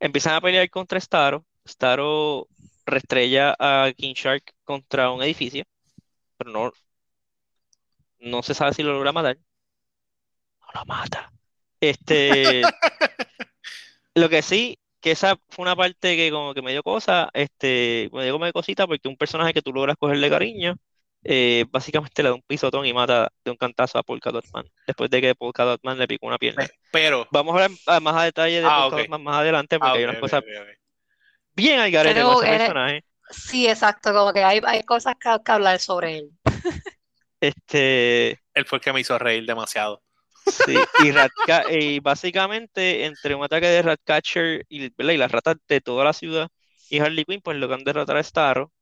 [0.00, 1.44] Empiezan a pelear contra Staro.
[1.66, 2.48] Staro
[2.86, 5.64] restrella a King Shark contra un edificio.
[6.38, 6.72] Pero no.
[8.20, 9.38] No se sabe si lo logra matar.
[10.60, 11.32] No lo mata.
[11.82, 12.72] Este.
[14.14, 18.10] Lo que sí, que esa fue una parte que como que me dio cosa, este,
[18.12, 20.76] me dio como de cosita porque un personaje que tú logras cogerle cariño,
[21.24, 24.66] eh, básicamente le da un pisotón y mata de un cantazo a Polka Dot Man,
[24.86, 26.66] después de que Polka Dot Man le picó una pierna.
[26.90, 27.26] Pero.
[27.32, 29.02] Vamos a hablar a- más a detalle de Ah, Polka ok.
[29.02, 30.68] Dot Man más adelante porque Ah, hay unas cosas ok, ok.
[31.56, 33.04] bien al garete Pero con ese eres- personaje.
[33.30, 36.30] Sí, exacto, como que hay, hay cosas que, que hablar sobre él.
[37.40, 40.02] Este, Él fue el que me hizo reír demasiado.
[40.46, 40.74] Sí,
[41.04, 45.12] y, Ratca- y básicamente entre un ataque de Ratcatcher y, ¿verdad?
[45.14, 46.48] y las ratas de toda la ciudad
[46.90, 48.72] y Harley Quinn, pues logran derrotar a Starro,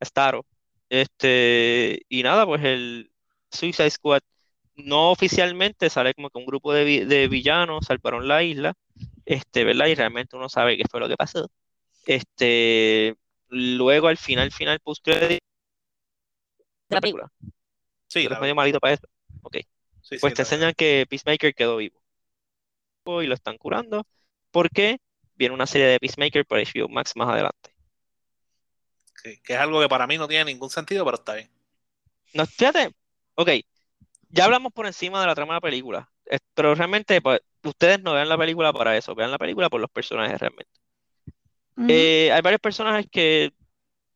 [0.00, 0.46] a Starro.
[0.88, 3.10] Este, y nada, pues el
[3.50, 4.20] Suicide Squad
[4.76, 8.74] no oficialmente sale como que un grupo de, vi- de villanos salvaron la isla,
[9.26, 9.86] este, ¿verdad?
[9.86, 11.50] Y realmente uno sabe qué fue lo que pasó.
[12.06, 13.16] Este,
[13.48, 15.38] luego al final, final, post de
[16.88, 17.30] la película.
[18.06, 19.06] Sí, la es medio malito para eso.
[19.42, 19.58] Ok.
[20.08, 22.00] Sí, sí, Pues te enseñan que Peacemaker quedó vivo.
[23.06, 24.06] Y lo están curando.
[24.52, 24.98] Porque
[25.34, 27.70] viene una serie de Peacemaker para HBO Max más adelante.
[29.22, 31.50] sí, que es algo que para mí no tiene ningún sentido, pero está bien.
[32.34, 32.90] No, fíjate,
[33.34, 33.50] ok,
[34.30, 36.10] ya hablamos por encima de la trama de la película.
[36.26, 39.80] eh, Pero realmente, pues, ustedes no vean la película para eso, vean la película por
[39.80, 40.72] los personajes realmente.
[41.86, 43.50] Eh, hay varios personajes que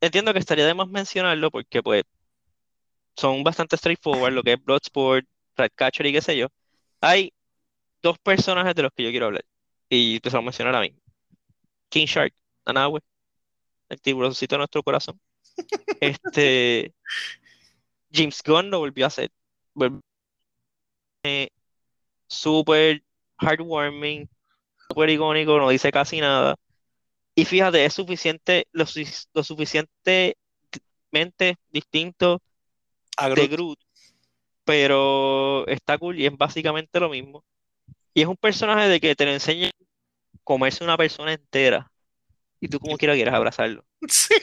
[0.00, 2.04] entiendo que estaría de más mencionarlo porque pues
[3.16, 6.48] son bastante straightforward, lo que es Bloodsport, Ratcatcher y qué sé yo.
[7.00, 7.32] Hay
[8.02, 9.44] dos personajes de los que yo quiero hablar
[9.88, 11.00] y te voy a mencionar ahora mismo.
[11.88, 12.34] King Shark,
[12.66, 13.00] Nanahue,
[13.88, 15.20] el tiburoncito de nuestro corazón.
[16.00, 16.92] Este,
[18.12, 19.30] James Gunn lo volvió a hacer.
[19.74, 20.00] Vol-
[21.24, 21.48] eh,
[22.26, 23.02] Súper
[23.40, 24.28] heartwarming,
[24.88, 26.56] súper icónico, no dice casi nada.
[27.34, 30.36] Y fíjate, es suficiente, lo, sufic- lo suficientemente
[31.70, 32.40] distinto
[33.16, 33.78] A de Groot.
[34.64, 37.44] Pero está cool y es básicamente lo mismo.
[38.14, 39.72] Y es un personaje de que te lo enseña a
[40.44, 41.92] comerse una persona entera
[42.60, 43.84] y tú como quiera quieras abrazarlo.
[44.08, 44.34] Sí.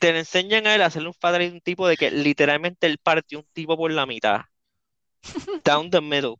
[0.00, 2.86] Te lo enseñan a él a hacerle un padre de un tipo de que literalmente
[2.86, 4.42] él partió un tipo por la mitad.
[5.64, 6.36] Down the middle.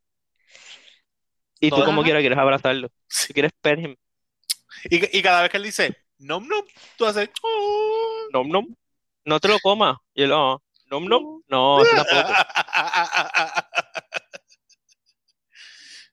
[1.61, 2.89] Y tú como quiera quieres abrazarlo.
[3.09, 3.27] Sí.
[3.29, 3.97] Si quieres him.
[4.91, 6.65] Y, y cada vez que él dice, nom, nom,
[6.97, 8.29] tú haces, "Oh".
[8.33, 8.67] Nom nom.
[9.25, 9.99] No te lo comas.
[10.15, 10.59] Y él, "Ah,
[10.91, 11.40] nom nom.
[11.51, 12.33] No, eso tampoco.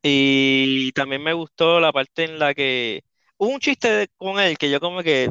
[0.01, 3.03] Y también me gustó la parte en la que
[3.37, 5.29] hubo un chiste de- con él que yo como que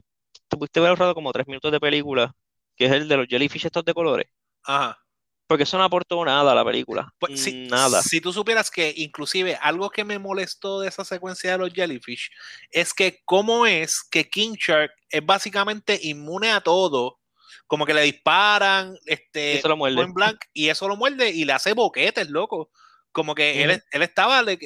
[0.49, 2.35] te pudiste haber ahorrado como tres minutos de película,
[2.77, 4.27] que es el de los jellyfish estos de colores,
[4.65, 4.99] Ajá.
[5.47, 8.03] porque eso no aportó nada a la película, Pues, si, nada.
[8.03, 12.31] si tú supieras que inclusive algo que me molestó de esa secuencia de los jellyfish
[12.71, 17.19] es que cómo es que King Shark es básicamente inmune a todo,
[17.67, 19.97] como que le disparan, Y este, eso lo muerde.
[19.97, 22.71] point blank, y eso lo muerde y le hace boquetes, loco.
[23.13, 24.59] Como que él, él estaba le-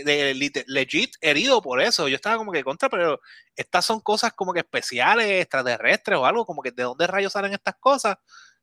[0.67, 2.09] legit herido por eso.
[2.09, 3.21] Yo estaba como que contra, pero
[3.55, 7.53] estas son cosas como que especiales, extraterrestres o algo, como que de dónde rayos salen
[7.53, 8.17] estas cosas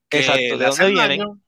[0.10, 1.20] que Exacto, ¿de dónde vienen?
[1.20, 1.42] daño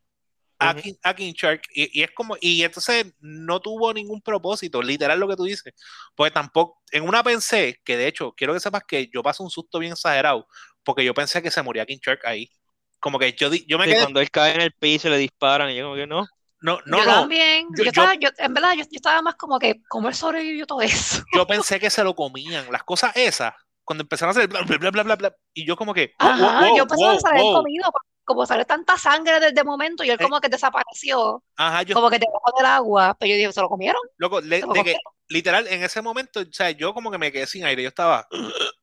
[0.60, 0.74] a.
[0.76, 5.20] King, a King Shark y, y es como y entonces no tuvo ningún propósito literal
[5.20, 5.74] lo que tú dices
[6.16, 9.50] porque tampoco en una pensé que de hecho quiero que sepas que yo pasé un
[9.50, 10.48] susto bien exagerado
[10.84, 12.52] porque yo pensé que se moría King Shark ahí
[13.00, 15.18] como que yo di- yo me Sí, quedé cuando él cae en el piso le
[15.18, 16.26] disparan y yo como que no.
[16.62, 19.36] no no Yo no también, yo- yo, estaba, yo- en verdad, yo, yo estaba más
[19.36, 21.24] como que, ¿cómo él sobrevivió todo eso?
[21.36, 24.78] yo pensé que se lo comían las cosas esas cuando empezaron a hacer bla bla
[24.78, 27.28] bla bla bla, bla, y yo como que Ajá, wow, yo pensaba wow, que se
[27.30, 27.54] habían wow.
[27.64, 27.92] comido,
[28.24, 30.24] como sale tanta sangre desde momento y él Eh.
[30.24, 33.70] como que desapareció, ajá yo como que debajo del agua, pero yo dije, ¿se lo
[33.70, 34.02] comieron?
[34.18, 35.14] loco le- ¿Se lo de que comieron?
[35.30, 38.28] literal, en ese momento, o sea, yo como que me quedé sin aire, yo estaba...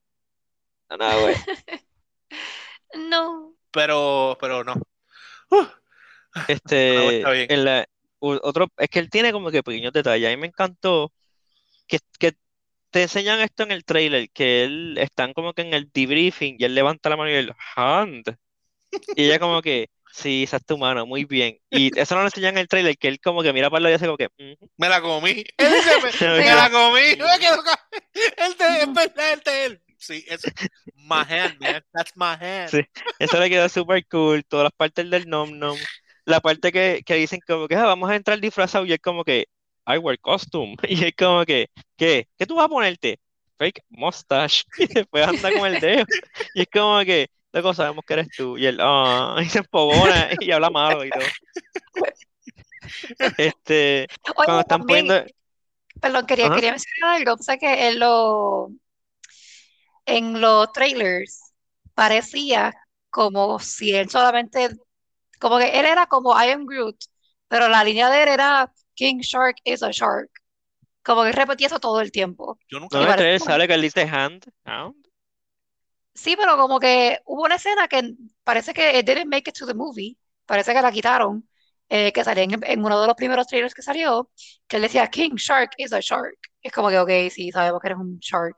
[0.91, 1.35] No, güey.
[2.95, 3.56] No.
[3.77, 4.75] Pero, pero no.
[6.49, 7.21] Este,
[7.53, 7.87] en la-
[8.19, 10.27] otro, es que él tiene como que pequeños detalles.
[10.29, 11.13] A mí me encantó
[11.87, 12.33] que, que
[12.91, 16.65] te enseñan esto en el trailer, que él están como que en el debriefing y
[16.65, 18.25] él levanta la mano y él, hand.
[19.15, 21.59] Y ella como que, sí, esa es tu mano, muy bien.
[21.69, 23.93] Y eso no lo enseñan en el trailer, que él como que mira para lado
[23.93, 24.71] y hace como que, "Ujú".
[24.79, 25.45] Me la comí.
[25.59, 25.91] Él dice,
[26.23, 27.01] me, me la comí.
[27.19, 29.83] Me quedo con- Él te, es verdad, él te, él.
[29.99, 30.49] Sí, eso.
[30.95, 31.83] My hand, man.
[31.93, 32.71] That's my hand.
[32.71, 32.81] Sí.
[33.19, 35.77] Eso le quedó súper cool, todas las partes del nom nom.
[36.25, 39.25] La parte que, que dicen como que "Ah, vamos a entrar disfrazado y es como
[39.25, 39.47] que
[39.87, 40.77] I wear costume.
[40.89, 42.29] Y es como que, ¿qué?
[42.37, 43.21] ¿Qué tú vas a ponerte?
[43.59, 44.65] Fake mustache.
[44.79, 46.05] Y después anda con el dedo.
[46.55, 48.59] Y es como que, loco, sabemos que eres tú.
[48.59, 51.23] Y él, ah, y se empogona y habla malo y todo.
[53.39, 55.33] Este, Oye, cuando están también, poniendo,
[56.01, 56.55] perdón, quería, Ajá.
[56.55, 57.35] quería mencionar algo.
[57.35, 58.69] O sea que en los
[60.07, 61.53] en los trailers
[61.95, 62.73] parecía
[63.11, 64.71] como si él solamente,
[65.39, 66.97] como que él era como I am Groot,
[67.49, 70.31] pero la línea de él era King Shark is a shark.
[71.05, 72.59] Como que repetía eso todo el tiempo.
[72.69, 74.97] Yo nunca no, sale que él dice hand, hand.
[76.15, 79.67] Sí, pero como que hubo una escena que parece que it didn't make it to
[79.67, 80.17] the movie,
[80.47, 81.49] parece que la quitaron,
[81.89, 84.31] eh, que salía en, en uno de los primeros trailers que salió,
[84.67, 86.39] que él decía King Shark is a shark.
[86.61, 88.57] Es como que, ok, sí, sabemos que eres un shark.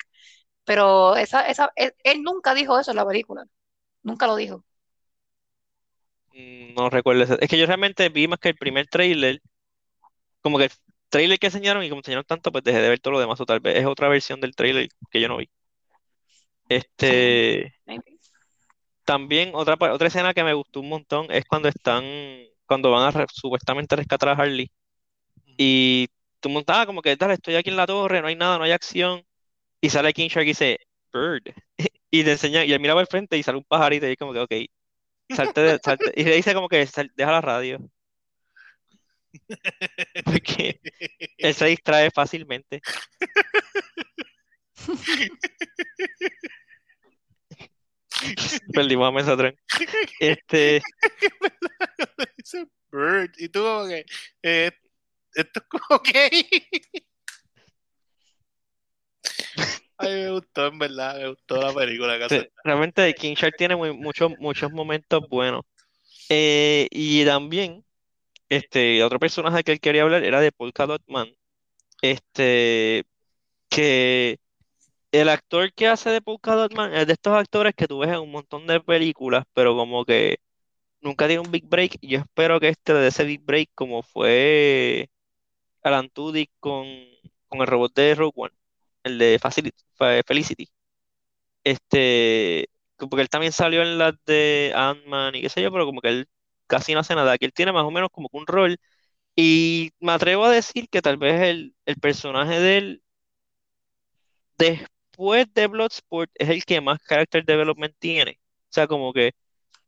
[0.69, 3.47] Pero esa, esa, él, él nunca dijo eso en la película.
[4.05, 4.65] Nunca lo dijo.
[6.33, 9.41] Mm, No recuerdo ese- Es que yo realmente vi más que el primer trailer,
[10.43, 10.71] como que el
[11.11, 13.47] trailer que enseñaron y como enseñaron tanto, pues dejé de ver todo lo demás, o
[13.47, 15.49] tal vez es otra versión del trailer que yo no vi.
[16.69, 18.19] Este, Maybe.
[19.05, 22.05] también otra, otra escena que me gustó un montón es cuando están,
[22.67, 24.71] cuando van a re- supuestamente rescatar a Harley
[25.59, 26.09] y
[26.41, 28.73] tú montabas como que, dale, estoy aquí en la torre, no hay nada, no hay
[28.73, 29.25] acción,
[29.81, 30.79] y sale King Shark y dice,
[31.13, 31.43] Bird,
[32.11, 34.33] y te enseña, y él miraba al frente y sale un pajarito y es como
[34.33, 34.53] que, ok,
[35.37, 37.79] salte, de- salte, y le dice como que, "Sal- deja la radio.
[40.25, 40.81] Porque
[41.39, 42.81] él se distrae fácilmente.
[48.73, 49.55] Perdimos a Mesotron.
[50.21, 50.83] Este,
[52.93, 53.33] Bird.
[53.39, 54.05] Y tú como que,
[54.43, 54.71] eh,
[55.35, 56.31] esto es como que...
[59.99, 62.19] Ay, me gustó, en verdad, me gustó la película.
[62.19, 65.63] que sí, realmente King Shark tiene muy- muchos, muchos momentos buenos.
[66.31, 67.85] Eh, y también,
[68.49, 71.29] este, otro personaje que él quería hablar era de Polka Dot Man.
[72.03, 73.05] Este,
[73.71, 74.39] que
[75.13, 78.11] el actor que hace de Polka Dot Man es de estos actores que tú ves
[78.11, 80.39] en un montón de películas, pero como que
[81.01, 81.99] nunca tiene un big break.
[82.01, 85.11] Y yo espero que este le dé ese big break como fue
[85.83, 86.87] Alan Tudyk con,
[87.49, 88.55] con el robot de Rogue One,
[89.05, 89.39] el de
[90.27, 90.69] Felicity.
[91.65, 96.01] Este, porque él también salió en las de Ant-Man y qué sé yo, pero como
[96.01, 96.29] que él
[96.67, 97.33] casi no hace nada.
[97.33, 98.79] Aquí él tiene más o menos como que un rol.
[99.37, 103.03] Y me atrevo a decir que tal vez el, el personaje de él,
[104.59, 108.39] después de Bloodsport, es el que más character development tiene.
[108.71, 109.33] O sea, como que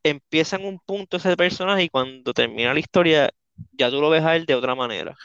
[0.05, 3.31] empieza en un punto ese personaje y cuando termina la historia,
[3.73, 5.17] ya tú lo ves a él de otra manera.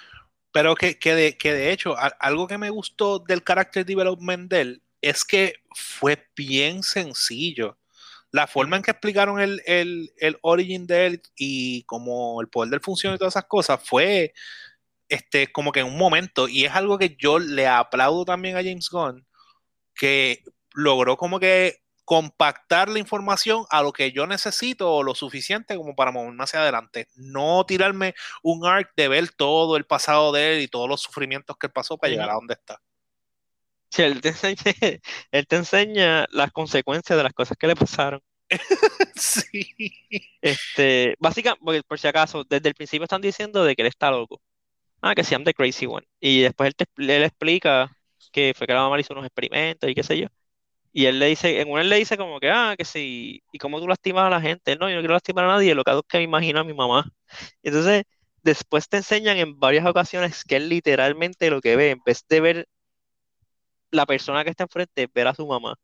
[0.56, 4.62] Pero que, que, de, que de hecho, algo que me gustó del character development de
[4.62, 7.78] él es que fue bien sencillo.
[8.32, 12.70] La forma en que explicaron el, el, el origin de él y como el poder
[12.70, 14.34] del función y todas esas cosas fue
[15.10, 16.48] este, como que en un momento.
[16.48, 19.28] Y es algo que yo le aplaudo también a James Gunn,
[19.94, 20.41] que
[20.74, 25.96] logró como que compactar la información a lo que yo necesito o lo suficiente como
[25.96, 27.08] para moverme hacia adelante.
[27.15, 31.58] No tirarme un arc de ver todo el pasado de él y todos los sufrimientos
[31.58, 32.80] que él pasó para llegar a donde está.
[33.89, 34.56] Sí, él te enseña,
[35.32, 38.21] él te enseña las consecuencias de las cosas que le pasaron.
[39.15, 39.73] sí.
[40.42, 44.12] Este, básicamente, porque por si acaso, desde el principio están diciendo de que él está
[44.12, 44.42] loco.
[45.02, 46.08] Ah, que se llama The Crazy One.
[46.19, 47.92] Y después él, te, él explica
[48.32, 50.27] que fue que la mamá le hizo unos experimentos y qué sé yo.
[50.98, 53.58] Y él le dice, en uno él le dice como que, ah, que sí, ¿y
[53.58, 54.71] cómo tú lastimas a la gente?
[54.71, 56.62] Él, no, yo no quiero lastimar a nadie, lo que hago es que me imagino
[56.62, 57.12] a mi mamá.
[57.63, 58.06] Entonces,
[58.43, 62.39] después te enseñan en varias ocasiones que él literalmente lo que ve, en vez de
[62.39, 62.67] ver
[63.91, 65.75] la persona que está enfrente, ver a su mamá.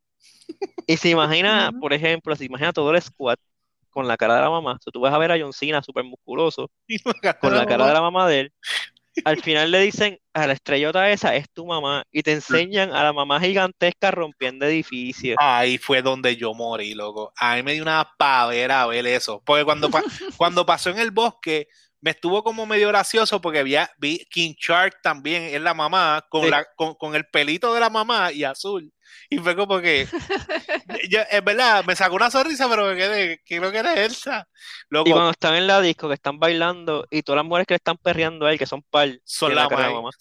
[0.86, 3.36] Y se imagina, por ejemplo, se imagina todo el squad
[3.90, 4.76] con la cara de la mamá.
[4.76, 6.70] O sea, tú vas a ver a John Cena súper musculoso,
[7.04, 7.14] con
[7.54, 8.52] la cara de la mamá de él.
[9.24, 13.02] Al final le dicen a la estrellota esa es tu mamá y te enseñan a
[13.02, 15.36] la mamá gigantesca rompiendo edificios.
[15.38, 17.32] Ahí fue donde yo morí, loco.
[17.36, 19.42] A mí me dio una pavera ver eso.
[19.44, 19.90] Porque cuando,
[20.36, 21.68] cuando pasó en el bosque,
[22.00, 26.50] me estuvo como medio gracioso porque vi, vi King Shark también es la mamá con,
[26.50, 28.92] la, con, con, el pelito de la mamá y azul.
[29.30, 30.06] Y fue como que,
[31.08, 34.46] yo, es verdad, me sacó una sonrisa, pero me quedé, creo que era Elsa.
[34.90, 37.76] y cuando están en la disco, que están bailando, y todas las mujeres que le
[37.76, 40.10] están perreando a él, que son par, son la, mamá.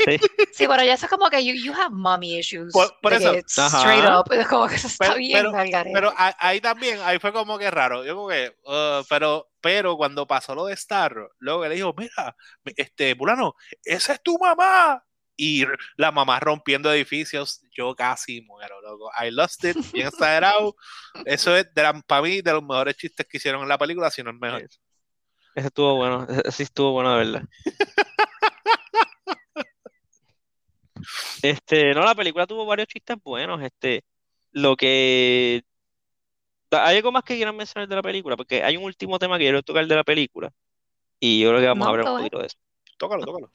[0.00, 0.18] Sí.
[0.52, 2.72] sí, pero ya es como que you, you have mommy issues.
[2.72, 3.34] Por, eso.
[3.46, 7.58] Straight up, como que eso está pero, bien, pero, pero, ahí también, ahí fue como
[7.58, 8.02] que raro.
[8.02, 12.34] Yo como que, uh, pero, pero cuando pasó lo de Starro, luego le dijo, mira,
[12.76, 15.04] este, Bulano, esa es tu mamá
[15.42, 15.64] y
[15.96, 19.10] la mamá rompiendo edificios, yo casi muero, loco.
[19.18, 20.76] I lost it, bien exagerado.
[21.24, 24.22] Eso es, de para mí, de los mejores chistes que hicieron en la película, si
[24.22, 24.60] no el mejor.
[24.60, 24.78] Ese
[25.54, 27.42] estuvo bueno, ese sí estuvo bueno de verdad.
[31.42, 33.62] este, no, la película tuvo varios chistes buenos.
[33.62, 34.04] Este,
[34.52, 35.62] lo que.
[36.72, 38.36] ¿Hay algo más que quieran mencionar de la película?
[38.36, 40.52] Porque hay un último tema que quiero tocar de la película.
[41.18, 42.58] Y yo creo que vamos a hablar un poquito de eso.
[42.98, 43.50] Tócalo, tócalo.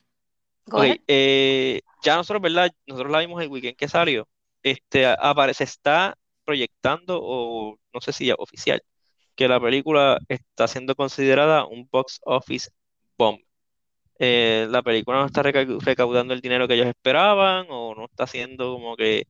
[1.07, 2.71] Eh, ya nosotros, ¿verdad?
[2.87, 4.27] Nosotros la vimos el weekend que salió.
[4.63, 8.81] Este, aparece, está proyectando, o no sé si ya oficial,
[9.35, 12.71] que la película está siendo considerada un box office
[13.17, 13.39] bomb.
[14.19, 18.73] Eh, la película no está recaudando el dinero que ellos esperaban, o no está haciendo
[18.73, 19.27] como que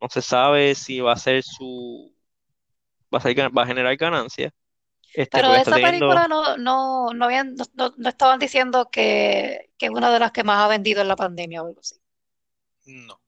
[0.00, 2.14] no se sabe si va a ser su
[3.14, 4.52] va a, ser, va a generar ganancias.
[5.16, 9.90] Este, Pero esa película no, no, no, habían, no, no, estaban diciendo que, que, es
[9.90, 11.96] una de las que más ha vendido en la pandemia o algo así.
[12.84, 13.18] No.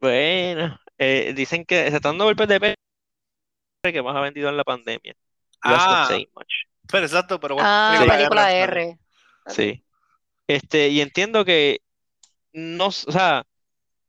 [0.00, 2.74] Bueno, eh, dicen que se están dando golpes de peso
[3.82, 5.16] que más ha vendido en la pandemia.
[5.62, 6.06] Ah,
[6.92, 7.70] pero exacto, pero bueno.
[7.72, 8.98] Ah, película, película R.
[9.46, 9.82] Sí.
[10.46, 11.80] Este, y entiendo que
[12.52, 13.46] no, o sea,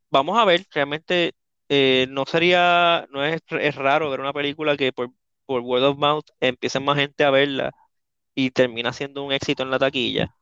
[0.09, 1.31] vamos a ver, realmente
[1.69, 5.11] eh, no sería, no es, es raro ver una película que por
[5.45, 7.71] por word of mouth empiecen más gente a verla
[8.35, 10.35] y termina siendo un éxito en la taquilla.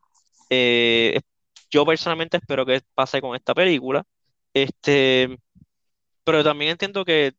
[0.49, 1.22] Eh,
[1.72, 4.04] yo personalmente espero que pase con esta película.
[4.54, 5.38] Este,
[6.24, 7.34] pero también entiendo que,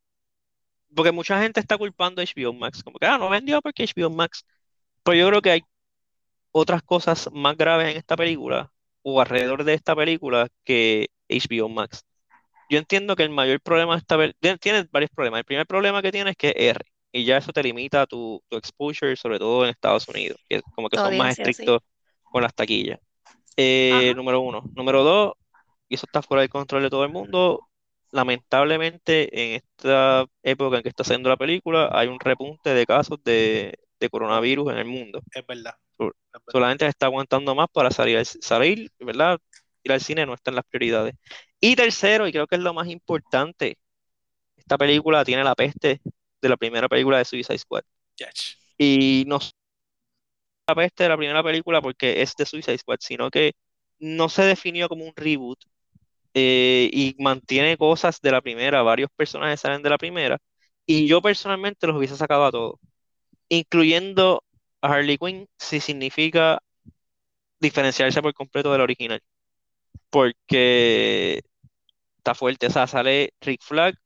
[0.95, 4.11] porque mucha gente está culpando a HBO Max, como que, ah, no vendió porque HBO
[4.11, 4.45] Max.
[5.05, 5.63] Pero yo creo que hay
[6.53, 12.05] otras cosas más graves en esta película o alrededor de esta película que HBO Max.
[12.71, 15.41] Yo entiendo que el mayor problema de esta película, tiene varios problemas.
[15.41, 18.43] El primer problema que tiene es que es R y ya eso te limita tu,
[18.49, 21.81] tu exposure, sobre todo en Estados Unidos, que como que son más estrictos
[22.25, 22.99] con las taquillas.
[23.57, 24.65] Eh, número uno.
[24.75, 25.35] Número dos,
[25.89, 27.69] y eso está fuera del control de todo el mundo,
[28.11, 33.23] lamentablemente en esta época en que está haciendo la película hay un repunte de casos
[33.23, 35.23] de, de coronavirus en el mundo.
[35.33, 35.75] Es verdad.
[36.49, 39.39] Solamente se está aguantando más para salir, salir, ¿verdad?
[39.85, 41.15] Ir al cine no está en las prioridades.
[41.61, 43.79] Y tercero, y creo que es lo más importante,
[44.57, 46.01] esta película tiene la peste
[46.45, 47.83] de la primera película de Suicide Squad.
[48.79, 49.39] Y no
[50.67, 53.55] la peste de la primera película porque es de Suicide Squad, sino que
[53.99, 55.59] no se definió como un reboot
[56.35, 60.39] eh, y mantiene cosas de la primera, varios personajes salen de la primera,
[60.87, 62.81] y yo personalmente los hubiese sacado a todos,
[63.49, 64.45] incluyendo
[64.83, 66.61] a Harley Quinn, si significa
[67.61, 69.21] diferenciarse por completo del original,
[70.11, 71.43] porque
[72.19, 73.97] está fuerte, o sea, sale Rick Flag,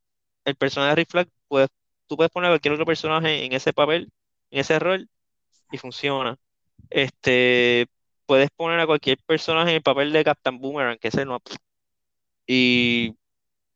[0.44, 1.68] el personaje de Rick Flag puede
[2.08, 4.10] tú puedes poner a cualquier otro personaje en ese papel,
[4.50, 5.08] en ese rol,
[5.70, 6.36] y funciona.
[6.90, 7.86] Este,
[8.26, 11.40] puedes poner a cualquier personaje en el papel de Captain Boomerang, que ese no.
[12.46, 13.14] Y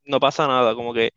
[0.05, 1.12] no pasa nada, como que.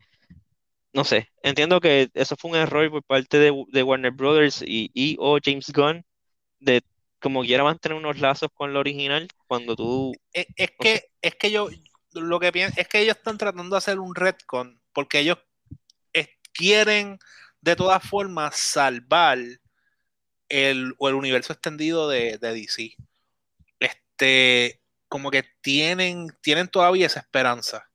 [0.92, 5.38] No sé, entiendo que eso fue un error por parte de, Warner Brothers y, o
[5.44, 6.04] James Gunn
[6.58, 6.82] de
[7.20, 10.46] como quiera mantener unos lazos con lo original cuando tú es,
[10.78, 11.68] que es que yo
[12.12, 15.38] lo que pienso es que ellos están tratando de hacer un retcon porque ellos
[16.56, 17.18] quieren
[17.60, 19.38] de todas formas salvar
[20.48, 22.96] el, el universo extendido de, DC.
[23.80, 27.88] Este, como que tienen, tienen todavía esa esperanza.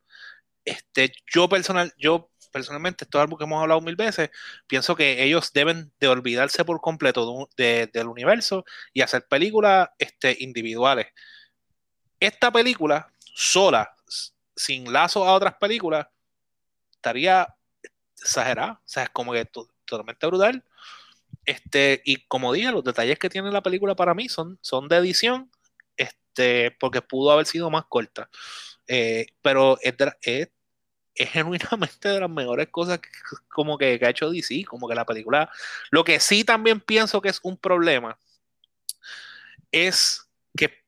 [0.66, 4.30] Este, yo personal, yo personalmente, esto es algo que hemos hablado mil veces,
[4.68, 11.08] pienso que ellos deben de olvidarse por completo del universo y hacer películas este, individuales.
[12.20, 13.96] Esta película, sola,
[14.56, 16.08] sin lazo a otras películas,
[16.92, 17.48] estaría
[18.22, 20.64] exagerada, o sea, es como que totalmente brutal.
[21.46, 24.98] Este, y como dije, los detalles que tiene la película para mí son, son de
[24.98, 25.50] edición,
[25.98, 28.30] este, porque pudo haber sido más corta.
[28.88, 30.50] Eh, pero es, es,
[31.16, 33.10] genuinamente de las mejores cosas que,
[33.50, 35.50] como que, ha hecho DC, como que la película.
[35.92, 38.18] Lo que sí también pienso que es un problema
[39.72, 40.84] es que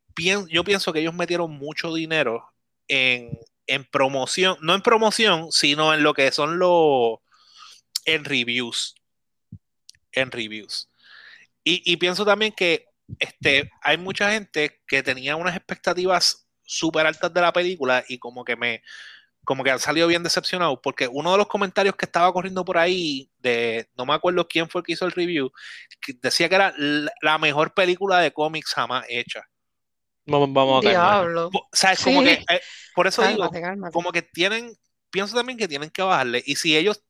[0.50, 2.52] yo pienso que ellos metieron mucho dinero
[2.88, 7.20] en, en promoción, no en promoción, sino en lo que son los
[8.06, 8.96] en reviews.
[10.12, 10.90] En reviews.
[11.66, 12.88] Y, pienso también que
[13.20, 18.44] este, hay mucha gente que tenía unas expectativas súper altas de la película y como
[18.44, 18.84] que me,
[19.46, 22.78] como que han salido bien decepcionados, porque uno de los comentarios que estaba corriendo por
[22.78, 25.52] ahí, de no me acuerdo quién fue el que hizo el review,
[26.22, 26.74] decía que era
[27.22, 29.48] la mejor película de cómics jamás hecha.
[30.26, 31.50] Vamos, vamos a Diablo.
[32.04, 32.62] Como que, eh,
[32.96, 33.50] por eso digo,
[33.92, 34.74] como que tienen,
[35.10, 37.04] pienso también que tienen que bajarle, y si ellos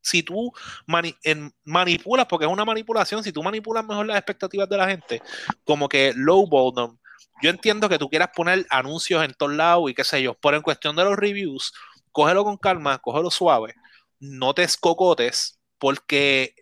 [0.00, 0.52] si tú
[0.86, 5.22] manipulas, porque es una manipulación, si tú manipulas mejor las expectativas de la gente,
[5.64, 6.98] como que low them,
[7.42, 10.56] yo entiendo que tú quieras poner anuncios en todos lados y qué sé yo, pero
[10.56, 11.72] en cuestión de los reviews,
[12.12, 13.74] cógelo con calma, cógelo suave,
[14.18, 16.54] no te escocotes, porque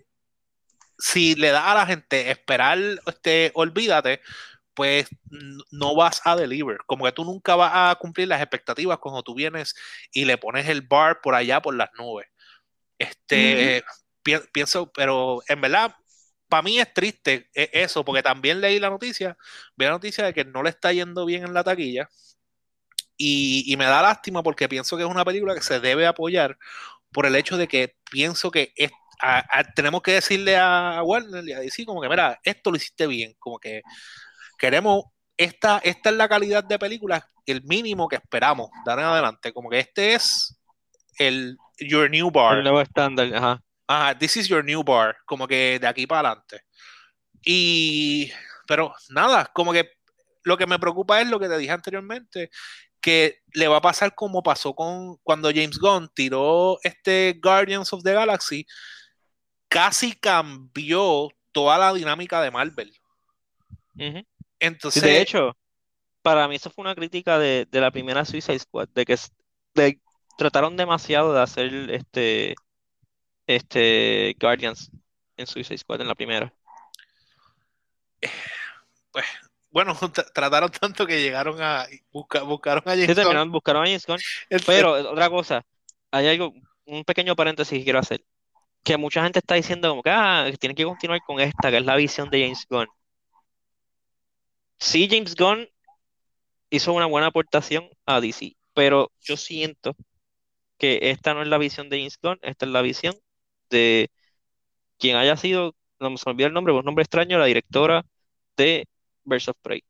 [0.98, 4.20] si le das a la gente esperar, este, olvídate,
[4.74, 5.08] pues
[5.72, 6.78] no vas a deliver.
[6.86, 9.74] Como que tú nunca vas a cumplir las expectativas cuando tú vienes
[10.12, 12.28] y le pones el bar por allá por las nubes.
[12.98, 13.84] Este,
[14.52, 15.94] pienso, pero en verdad,
[16.48, 19.36] para mí es triste e, eso, porque también leí la noticia,
[19.76, 22.08] vi la noticia de que no le está yendo bien en la taquilla.
[23.20, 26.56] Y, me da lástima porque pienso que es una película que se debe apoyar
[27.12, 28.72] por el hecho de que pienso que
[29.74, 33.34] tenemos que decirle a Warner y a DC como que, mira, esto lo hiciste bien,
[33.40, 33.82] como que
[34.58, 35.04] queremos,
[35.36, 39.68] esta, esta es la calidad de película, el mínimo que esperamos, dar en adelante, como
[39.68, 40.57] que este es
[41.18, 42.58] el your new bar.
[42.58, 43.62] El nuevo estándar, ajá.
[43.86, 46.62] Ajá, this is your new bar, como que de aquí para adelante.
[47.42, 48.30] Y,
[48.66, 49.90] pero nada, como que
[50.44, 52.50] lo que me preocupa es lo que te dije anteriormente,
[53.00, 58.02] que le va a pasar como pasó con cuando James Gunn tiró este Guardians of
[58.02, 58.66] the Galaxy,
[59.68, 62.92] casi cambió toda la dinámica de Marvel.
[64.58, 65.56] Entonces, de hecho,
[66.22, 69.16] para mí eso fue una crítica de, de la primera Suicide Squad, de que
[69.74, 70.00] de,
[70.38, 72.54] trataron demasiado de hacer este,
[73.48, 74.90] este Guardians
[75.36, 76.54] en Suicide Squad en la primera.
[79.10, 79.24] Pues,
[79.70, 79.98] bueno,
[80.34, 84.18] trataron tanto que llegaron a buscaron a James sí, buscaron a James Gunn.
[84.66, 85.64] Pero otra cosa,
[86.12, 88.24] hay algo, un pequeño paréntesis que quiero hacer.
[88.84, 91.84] Que mucha gente está diciendo como que, ah, tienen que continuar con esta, que es
[91.84, 92.86] la visión de James Gunn.
[94.78, 95.68] Sí, James Gunn
[96.70, 99.96] hizo una buena aportación a DC, pero yo siento
[100.78, 103.14] que esta no es la visión de James Gunn, esta es la visión
[103.70, 104.10] de
[104.98, 108.04] quien haya sido, no me olvidé el nombre, un nombre extraño, la directora
[108.56, 108.86] de
[109.24, 109.82] Birds of Prey.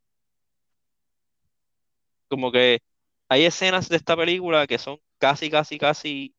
[2.29, 2.81] Como que
[3.29, 6.35] hay escenas de esta película que son casi, casi, casi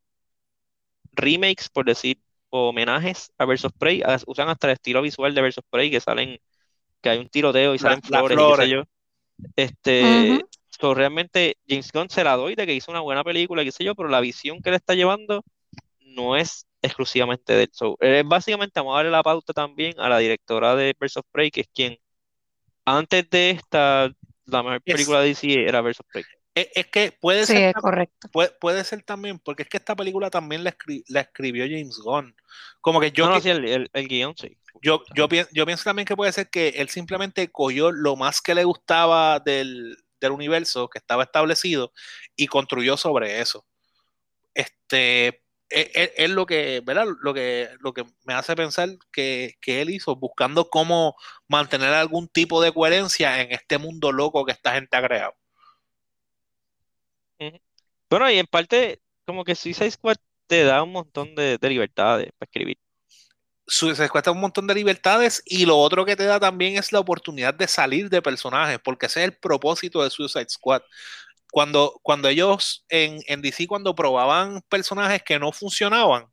[1.14, 2.20] remakes, por decir,
[2.50, 4.02] o homenajes a of Prey.
[4.28, 6.40] Usan hasta el estilo visual de of Prey, que salen,
[7.02, 8.84] que hay un tiroteo y salen flores, y qué sé yo.
[9.56, 10.46] Este,
[10.82, 13.96] realmente James Gunn se la doy de que hizo una buena película, qué sé yo,
[13.96, 15.44] pero la visión que le está llevando
[16.00, 17.98] no es exclusivamente de eso.
[18.00, 21.52] Es básicamente, vamos a darle la pauta también a la directora de Birds of Prey,
[21.52, 21.98] que es quien
[22.86, 24.12] antes de esta,
[24.46, 26.24] la mejor película de DC era Birds of Prey.
[26.56, 27.74] Es, que puede ser.
[27.76, 28.28] correcto.
[28.60, 30.76] Puede, ser también, porque es que esta película también la,
[31.22, 32.36] escribió James Gunn.
[32.82, 33.30] Como que yo.
[33.30, 34.58] No, el, el, guion sí.
[34.82, 38.56] Yo, yo, yo pienso también que puede ser que él simplemente cogió lo más que
[38.56, 41.94] le gustaba del, del universo que estaba establecido
[42.36, 43.66] y construyó sobre eso.
[44.54, 45.28] Este,
[45.70, 47.08] e, e, es, lo que, ¿verdad?
[47.22, 51.16] Lo que, lo que me hace pensar que, él hizo, buscando cómo
[51.48, 55.36] mantener algún tipo de coherencia en este mundo loco que esta gente ha creado.
[58.10, 60.18] Bueno, y en parte, como que Suicide Squad
[60.48, 62.78] te da un montón de, de libertades para escribir
[63.70, 67.00] se cuesta un montón de libertades y lo otro que te da también es la
[67.00, 70.82] oportunidad de salir de personajes, porque ese es el propósito de Suicide Squad.
[71.52, 76.28] Cuando, cuando ellos en, en DC, cuando probaban personajes que no funcionaban,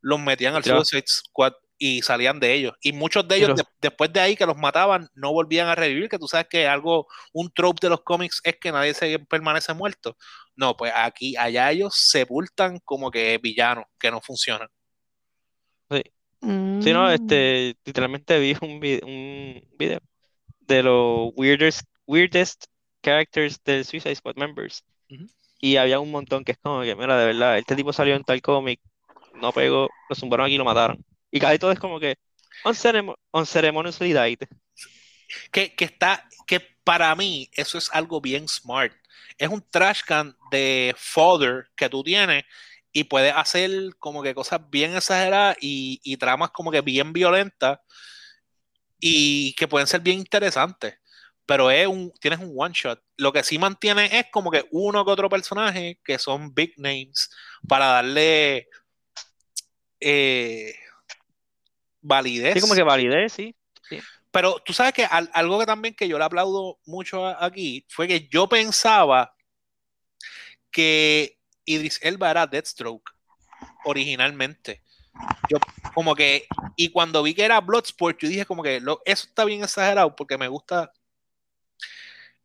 [0.00, 2.74] los metían al Suicide Squad y salían de ellos.
[2.80, 6.18] Y muchos de ellos, después de ahí que los mataban, no volvían a revivir, que
[6.18, 10.16] tú sabes que algo, un trope de los cómics es que nadie se permanece muerto.
[10.56, 14.68] No, pues aquí, allá ellos sepultan como que villanos que no funcionan.
[16.44, 16.82] Sí.
[16.82, 17.12] Sí, no, mm.
[17.12, 20.00] este, literalmente vi un, un video
[20.60, 22.66] de los weirdest, weirdest
[23.02, 24.84] characters del Suicide Squad members.
[25.60, 28.24] Y había un montón que es como que, mira, de verdad, este tipo salió en
[28.24, 28.80] tal cómic,
[29.34, 31.04] no pegó, lo zumbaron aquí y lo mataron.
[31.30, 32.16] Y casi todo es como que,
[32.64, 34.40] on, ceremoniously died.
[35.50, 38.92] Que, que está, que para mí eso es algo bien smart.
[39.38, 42.44] Es un trash can de fodder que tú tienes
[42.96, 47.80] y puede hacer como que cosas bien exageradas y, tramas como que bien violentas
[49.00, 50.94] y que pueden ser bien interesantes.
[51.44, 53.02] Pero es un, tienes un one shot.
[53.16, 57.28] Lo que sí mantiene es como que uno que otro personaje que son big names
[57.68, 58.68] para darle
[59.98, 60.76] eh,
[62.00, 62.54] validez.
[62.54, 63.56] Sí, como que validez, sí.
[64.30, 68.28] pero tú sabes que algo que también que yo le aplaudo mucho aquí fue que
[68.28, 69.34] yo pensaba
[70.70, 73.10] que Idris Elba era Deathstroke
[73.84, 74.82] originalmente.
[75.48, 75.58] Yo
[75.94, 76.46] como que,
[76.76, 80.14] y cuando vi que era Bloodsport, yo dije como que lo, eso está bien exagerado
[80.16, 80.92] porque me gusta,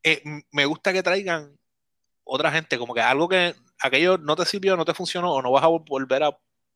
[0.03, 1.57] eh, me gusta que traigan
[2.23, 5.51] otra gente, como que algo que aquello no te sirvió, no te funcionó o no
[5.51, 6.31] vas a volver a...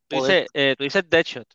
[0.07, 1.47] Tú dices, eh, tú dices Deadshot.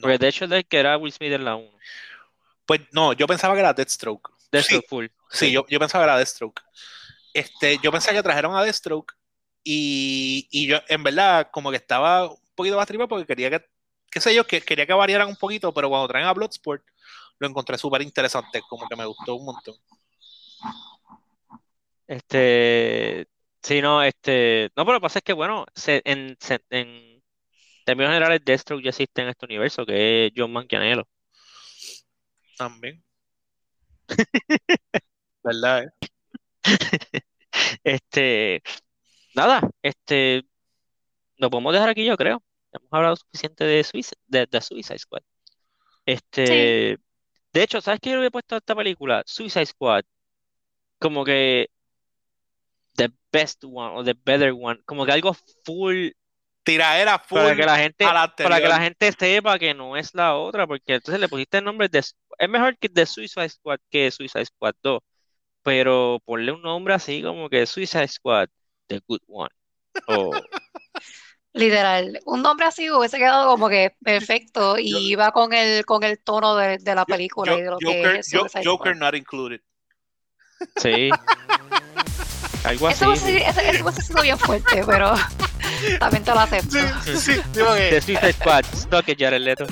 [0.00, 1.70] Porque Deadshot es que era Will Smith en la 1.
[2.66, 4.30] Pues no, yo pensaba que era Deathstroke.
[4.52, 5.06] Deathstroke full.
[5.30, 6.62] Sí, yo, yo, pensaba que era Deathstroke.
[7.34, 9.14] Este, yo pensé que trajeron a Deathstroke
[9.62, 13.64] y, y yo en verdad como que estaba un poquito más tripa porque quería que,
[14.10, 16.82] qué sé yo, que quería que variaran un poquito, pero cuando traen a Bloodsport
[17.38, 19.74] lo encontré súper interesante, como que me gustó un montón.
[22.06, 23.28] Este,
[23.62, 26.36] sí, no, este, no, pero lo que pasa es que, bueno, en,
[26.70, 27.22] en
[27.84, 31.06] términos generales, Deathstroke ya existe en este universo, que es John Manganiello.
[32.56, 33.02] También.
[35.42, 35.84] ¿Verdad?
[35.84, 35.99] Eh?
[37.84, 38.62] este,
[39.34, 40.42] nada, este,
[41.36, 42.42] lo podemos dejar aquí, yo creo.
[42.72, 43.84] Hemos hablado suficiente de,
[44.28, 45.22] de, de Suicide Squad.
[46.06, 46.98] Este,
[47.52, 49.22] de hecho, ¿sabes qué yo le había puesto a esta película?
[49.26, 50.04] Suicide Squad.
[50.98, 51.68] Como que
[52.96, 54.80] the best one o the better one.
[54.84, 55.34] Como que algo
[55.64, 56.10] full.
[56.62, 57.38] Tiraera full.
[57.38, 60.66] Para que la gente, para que la gente sepa que no es la otra.
[60.66, 61.98] Porque entonces le pusiste el nombre de.
[61.98, 65.00] Es mejor que The Suicide Squad que Suicide Squad 2.
[65.70, 68.48] Pero ponle un nombre así como que Suicide Squad,
[68.88, 69.50] The Good One.
[71.52, 76.18] Literal, un nombre así hubiese quedado como que perfecto y iba con el con el
[76.24, 78.32] tono de, de la película y de lo Joker, que es
[78.64, 79.60] Joker not included.
[80.74, 81.10] Sí.
[82.64, 83.04] Algo así.
[83.04, 83.12] Eso
[83.84, 85.14] hubiese sido bien fuerte, pero
[86.00, 86.78] también te lo acepto.
[87.04, 87.90] Sí, sí, digo que...
[87.90, 89.66] The Suicide Squad, Stock Jared Leto.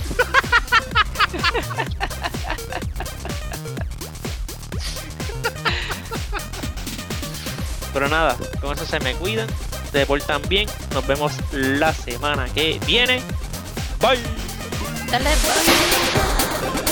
[7.99, 9.49] Pero nada, con eso se me cuidan,
[9.91, 10.69] se portan bien.
[10.95, 13.21] Nos vemos la semana que viene.
[14.01, 14.21] Bye.
[15.11, 16.88] Bye.